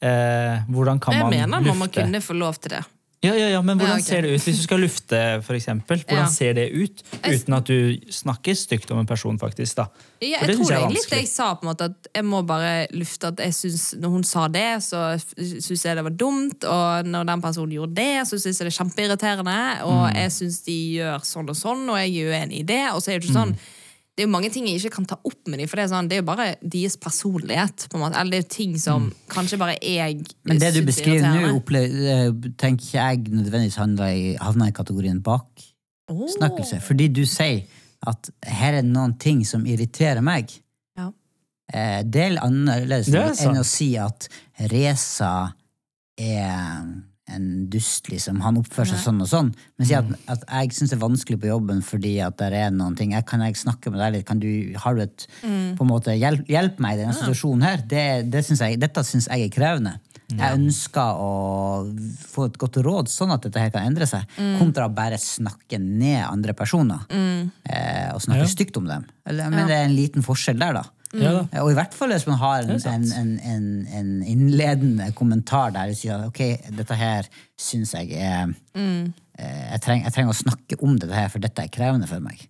[0.00, 2.84] Eh, hvordan kan Jeg man mener man må kunne få lov til det.
[3.20, 5.18] Ja, ja, ja, men Ja, hvordan ser det ut hvis du skal lufte,
[5.56, 6.04] eksempel?
[6.06, 6.26] Hvordan Ja.
[6.30, 7.02] ser det ut?
[7.26, 9.74] Uten at du snakker stygt om en person, faktisk.
[9.74, 9.86] da.
[10.22, 13.26] Ja, jeg tror litt det jeg sa, på en måte, at jeg må bare lufte
[13.26, 17.26] at jeg synes, når hun sa det, så syns jeg det var dumt, og når
[17.26, 20.14] den personen gjorde det, så syns jeg det er kjempeirriterende, og Mm.
[20.14, 23.10] jeg syns de gjør sånn og sånn, og jeg er uenig i det, og så
[23.14, 23.34] er det jo Mm.
[23.34, 23.56] ikke sånn
[24.18, 25.90] det er jo mange ting jeg ikke kan ta opp med dem, for det er,
[25.92, 27.84] sånn, det er jo bare deres personlighet.
[27.86, 28.18] på en måte.
[28.18, 31.52] Eller det er jo ting som kanskje bare jeg Men det du er beskriver nå,
[31.78, 33.78] eh, tenker ikke jeg nødvendigvis
[34.10, 36.80] i, havner i kategorien baksnakkelse.
[36.82, 37.62] Fordi du sier
[38.10, 40.50] at her er noen ting som irriterer meg.
[40.98, 41.12] Ja.
[41.72, 44.26] Eh, Det er annerledes er enn å si at
[44.74, 45.52] Reza
[46.18, 46.90] er
[47.34, 48.40] en dust, liksom.
[48.44, 49.50] Han oppfører seg sånn og sånn.
[49.78, 52.70] Men si at, at jeg syns det er vanskelig på jobben fordi at det er
[52.74, 53.12] noen ting.
[53.12, 54.26] Jeg, kan jeg snakke med deg litt?
[54.26, 54.48] Kan du,
[54.80, 55.76] har du et Mm.
[55.76, 57.82] på en måte, hjelp, hjelp meg i denne situasjonen her?
[57.86, 59.98] Det, det synes jeg, dette syns jeg er krevende.
[60.28, 61.28] Jeg ønsker å
[62.28, 64.26] få et godt råd, sånn at dette her kan endre seg.
[64.36, 64.58] Mm.
[64.60, 67.06] Kontra å bare snakke ned andre personer.
[67.08, 68.50] Eh, og snakke Ja.
[68.52, 69.06] stygt om dem.
[69.26, 70.84] Eller, men det er en liten forskjell der, da.
[71.16, 71.46] Ja.
[71.52, 73.68] Eh, Og i hvert fall hvis man har en, en, en, en,
[74.00, 76.42] en innledende kommentar der du sier ok,
[76.76, 77.28] dette her
[77.58, 79.12] syns jeg er Mm.
[79.38, 82.20] eh, jeg, treng, jeg trenger å snakke om dette her, for dette er krevende for
[82.20, 82.44] meg.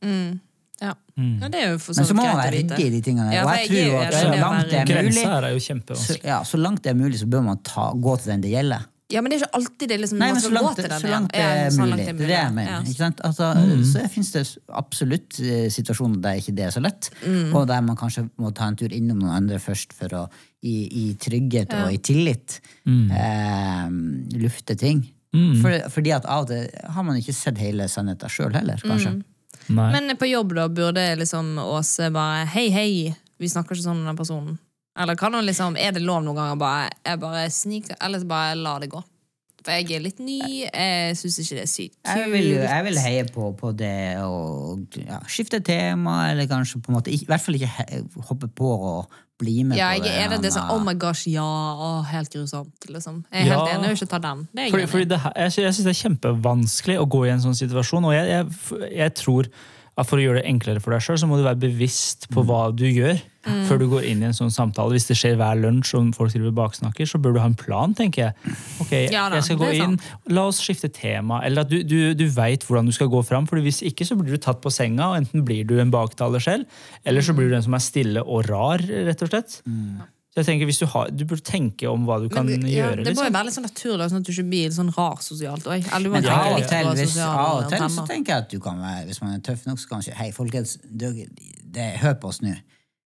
[0.80, 0.92] Ja.
[1.18, 1.38] Mm.
[1.42, 3.32] ja, det er jo for så Men så må man være ryddig i de tingene.
[3.34, 6.90] Ja, og jeg tror at så langt det er mulig, så, ja, så langt det
[6.92, 8.84] er mulig, så bør man ta, gå til den det gjelder.
[9.08, 11.00] Ja, men det er ikke alltid det liksom Nei, men som så langt, til den
[11.00, 12.04] så langt det Ja, er så langt mulig.
[12.04, 12.72] Det er det jeg mener.
[12.74, 12.80] Ja.
[12.84, 13.20] Ikke sant?
[13.24, 13.46] Altså,
[13.88, 14.42] Så finnes det
[14.82, 17.54] absolutt eh, situasjoner der ikke det er så lett, Mm.
[17.56, 20.22] og der man kanskje må ta en tur innom noen andre først for å
[20.60, 23.88] i, i trygghet og i tillit eh,
[24.44, 25.06] lufte ting.
[25.62, 29.16] For, fordi at av og til har man ikke sett hele sannheten sjøl heller, kanskje.
[29.68, 29.90] Nei.
[29.92, 34.08] Men på jobb, da, burde liksom Åse bare Hei, hei, vi snakker ikke sånn med
[34.12, 34.56] den personen.
[34.98, 38.56] Eller kan hun liksom, er det lov noen ganger bare Jeg bare sniker, eller bare
[38.58, 39.02] la det gå?
[39.58, 43.00] For jeg er litt ny, jeg syns ikke det er sykt Jeg vil, jeg vil
[43.02, 47.42] heie på, på det å ja, skifte tema, eller kanskje på en måte I hvert
[47.42, 50.40] fall ikke he, hoppe på og bli med Ja, på jeg er enig.
[50.42, 52.88] Det sånn, oh my gosh, ja, oh, helt grusomt.
[52.90, 53.20] Liksom.
[53.30, 53.58] Jeg er Ja.
[53.58, 54.40] helt enig, jeg vil ikke ta den.
[54.50, 57.30] Det er jeg Fordi, fordi det, jeg, jeg syns det er kjempevanskelig å gå i
[57.36, 58.08] en sånn situasjon.
[58.10, 59.50] Og jeg, jeg, jeg tror
[59.98, 62.42] at for å gjøre det enklere for deg sjøl, så må du være bevisst på
[62.46, 63.18] hva du gjør
[63.48, 63.62] Mm.
[63.68, 64.94] før du går inn i en sånn samtale.
[64.96, 67.94] Hvis det skjer hver lunsj og folk driver baksnakker, så bør du ha en plan,
[67.96, 68.56] tenker jeg.
[68.84, 69.96] Ok, Ja da, jeg skal gå inn,
[70.34, 71.40] La oss skifte tema.
[71.46, 73.48] Eller at du, du, du veit hvordan du skal gå fram.
[73.48, 76.42] For hvis ikke så blir du tatt på senga, og enten blir du en baktaler
[76.44, 76.68] selv,
[77.04, 79.60] eller så blir du den som er stille og rar, rett og slett.
[80.38, 82.84] Så jeg tenker, hvis Du har, du burde tenke om hva du kan Men ja,
[82.84, 83.02] gjøre.
[83.02, 83.26] det må liksom.
[83.26, 85.64] jo være litt sånn naturlig, sånn at du ikke blir sånn rar sosialt.
[85.64, 88.34] du må Men tenke av og litt til, på hvis, av og til så tenker
[88.34, 90.28] jeg at du kan være Hvis man er tøff nok, så kan man si Hei,
[90.36, 91.10] folkens, det,
[91.64, 92.54] det, hør på oss nå.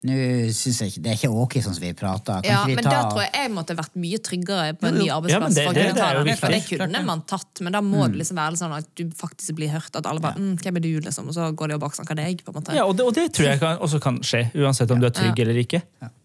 [0.06, 0.16] Nå
[0.54, 2.42] synes jeg ikke Det er ikke ok sånn som vi prater.
[2.44, 4.88] Kan Ja, ikke vi men ta da tror jeg jeg måtte vært mye tryggere på
[4.92, 5.56] en ny arbeidsplass.
[5.58, 6.38] Ja, det- det- det.
[6.40, 9.56] For det kunne man tatt, men da må det liksom være sånn at du faktisk
[9.56, 9.96] blir hørt.
[9.96, 12.44] At alle bare mm, 'Hvem er du?' liksom, Og så går de og baksnakker deg.
[12.46, 12.74] på en måte.
[12.76, 15.12] Ja, og det, og det tror jeg kan, også kan skje, uansett om du er
[15.12, 15.82] trygg eller ikke.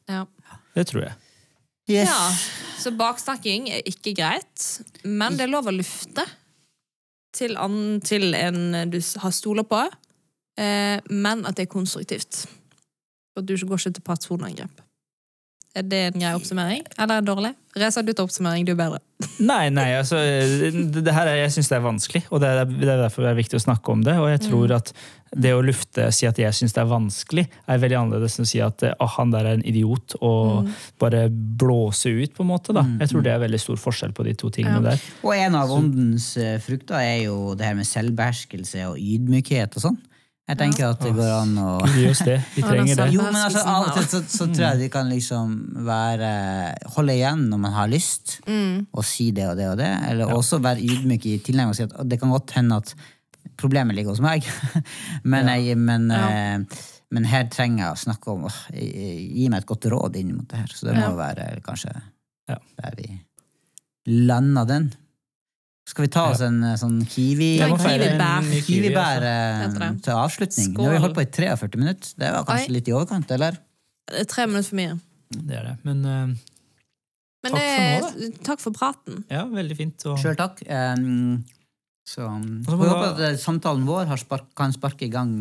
[0.08, 0.26] Ja.
[0.74, 1.12] Det tror jeg.
[1.88, 2.08] Yes.
[2.08, 2.30] Ja,
[2.78, 6.24] Så baksnakking er ikke greit, men det er lov å lufte
[7.32, 9.88] til, an, til en du har stoler på,
[10.58, 12.46] eh, men at det er konstruktivt.
[13.40, 14.86] At du ikke går ikke til personangrep.
[15.70, 17.50] Er det en grei oppsummering, eller er det dårlig?
[17.78, 18.98] Reza, du tar oppsummering, du er bedre.
[19.50, 22.64] Nei, nei, altså det, det her er, Jeg syns det er vanskelig, og det er,
[22.68, 24.16] det er derfor det er viktig å snakke om det.
[24.18, 24.90] Og jeg tror at
[25.30, 28.50] det å lufte, si at jeg syns det er vanskelig, er veldig annerledes enn å
[28.50, 32.74] si at ah, han der er en idiot, og bare blåse ut, på en måte.
[32.74, 32.82] da.
[33.04, 35.08] Jeg tror det er veldig stor forskjell på de to tingene der.
[35.22, 39.86] Og en av åndens eh, frukter er jo det her med selvbeherskelse og ydmykhet og
[39.86, 40.00] sånn.
[40.50, 42.36] Jeg tenker at det går an å Gi oss det.
[42.56, 43.06] Vi trenger det.
[43.14, 45.54] Jo, men altså, av og til så, så tror jeg de kan liksom
[45.86, 46.30] være
[46.96, 49.90] Holde igjen når man har lyst, og si det og det og det.
[50.10, 52.94] Eller også være ydmyk i tilnærming og si at det kan godt hende at
[53.60, 54.46] problemet ligger hos meg,
[55.32, 56.80] men, jeg, men, eh,
[57.12, 60.48] men her trenger jeg å snakke om åh, Gi meg et godt råd inn mot
[60.50, 60.72] det her.
[60.74, 61.94] Så det må være kanskje
[62.50, 63.12] der vi
[64.10, 64.90] landa den.
[65.90, 67.48] Skal vi ta oss en eh, sånn kiwi...
[67.58, 68.04] Ja, en kiwibær.
[68.62, 69.24] kiwi, altså.
[69.26, 69.88] eh, det.
[70.06, 70.74] til avslutning.
[70.76, 72.12] Nå har vi holdt på i 43 minutter.
[72.20, 72.74] Det var kanskje Oi.
[72.76, 73.58] litt i overkant, eller?
[74.10, 74.94] Det er tre minutter for mye.
[75.34, 75.74] Det er det.
[75.86, 76.36] Men uh,
[77.40, 79.24] Men Takk for det, takk for praten.
[79.32, 80.06] ja, veldig fint.
[80.06, 80.62] Og, Sjøl takk.
[80.68, 81.42] Um,
[82.06, 85.38] så vi må håper at eh, samtalen vår har spark, kan sparke i gang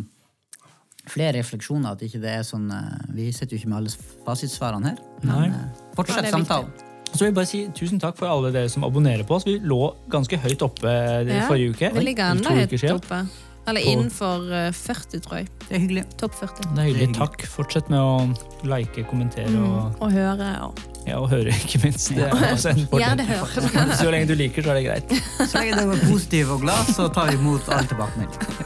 [1.09, 1.93] flere refleksjoner.
[1.93, 5.01] At ikke det er sånn uh, Vi sitter jo ikke med alle fasitsvarene her.
[5.25, 6.88] Men uh, fortsett Ja, det samtalen.
[7.13, 9.45] Så vil jeg bare si Tusen takk for alle dere som abonnerer på oss.
[9.47, 9.81] Vi lå
[10.13, 11.89] ganske høyt oppe eh, Ja, forrige uke.
[11.97, 13.23] Vi ligger enda høyt oppe.
[13.69, 15.49] Eller På- innenfor eh, 40, tror jeg.
[15.67, 16.03] Det er hyggelig.
[16.17, 16.69] Topp 40.
[16.75, 17.07] Det er hyggelig.
[17.09, 17.43] Det er Takk.
[17.51, 20.47] Fortsett med å like, kommentere og, Og høre.
[20.65, 20.79] Og...
[21.05, 22.09] ja, og høre, ikke minst.
[22.15, 23.67] Det er også en Ja, det fordel.
[23.75, 23.93] hører.
[23.99, 25.13] Så lenge du liker, så er det greit.
[25.43, 28.57] Så lenge du er positiv og glad, så tar vi imot all tilbakemelding.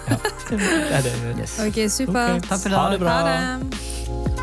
[0.54, 0.62] Det
[0.94, 1.16] er det.
[1.42, 1.58] Yes.
[1.66, 2.38] Ok, supert.
[2.38, 2.48] Okay.
[2.48, 3.18] Takk for i Ha det bra.
[3.18, 4.43] Ha det.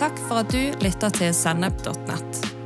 [0.00, 2.59] Takk for at du lytter til sennep.nett.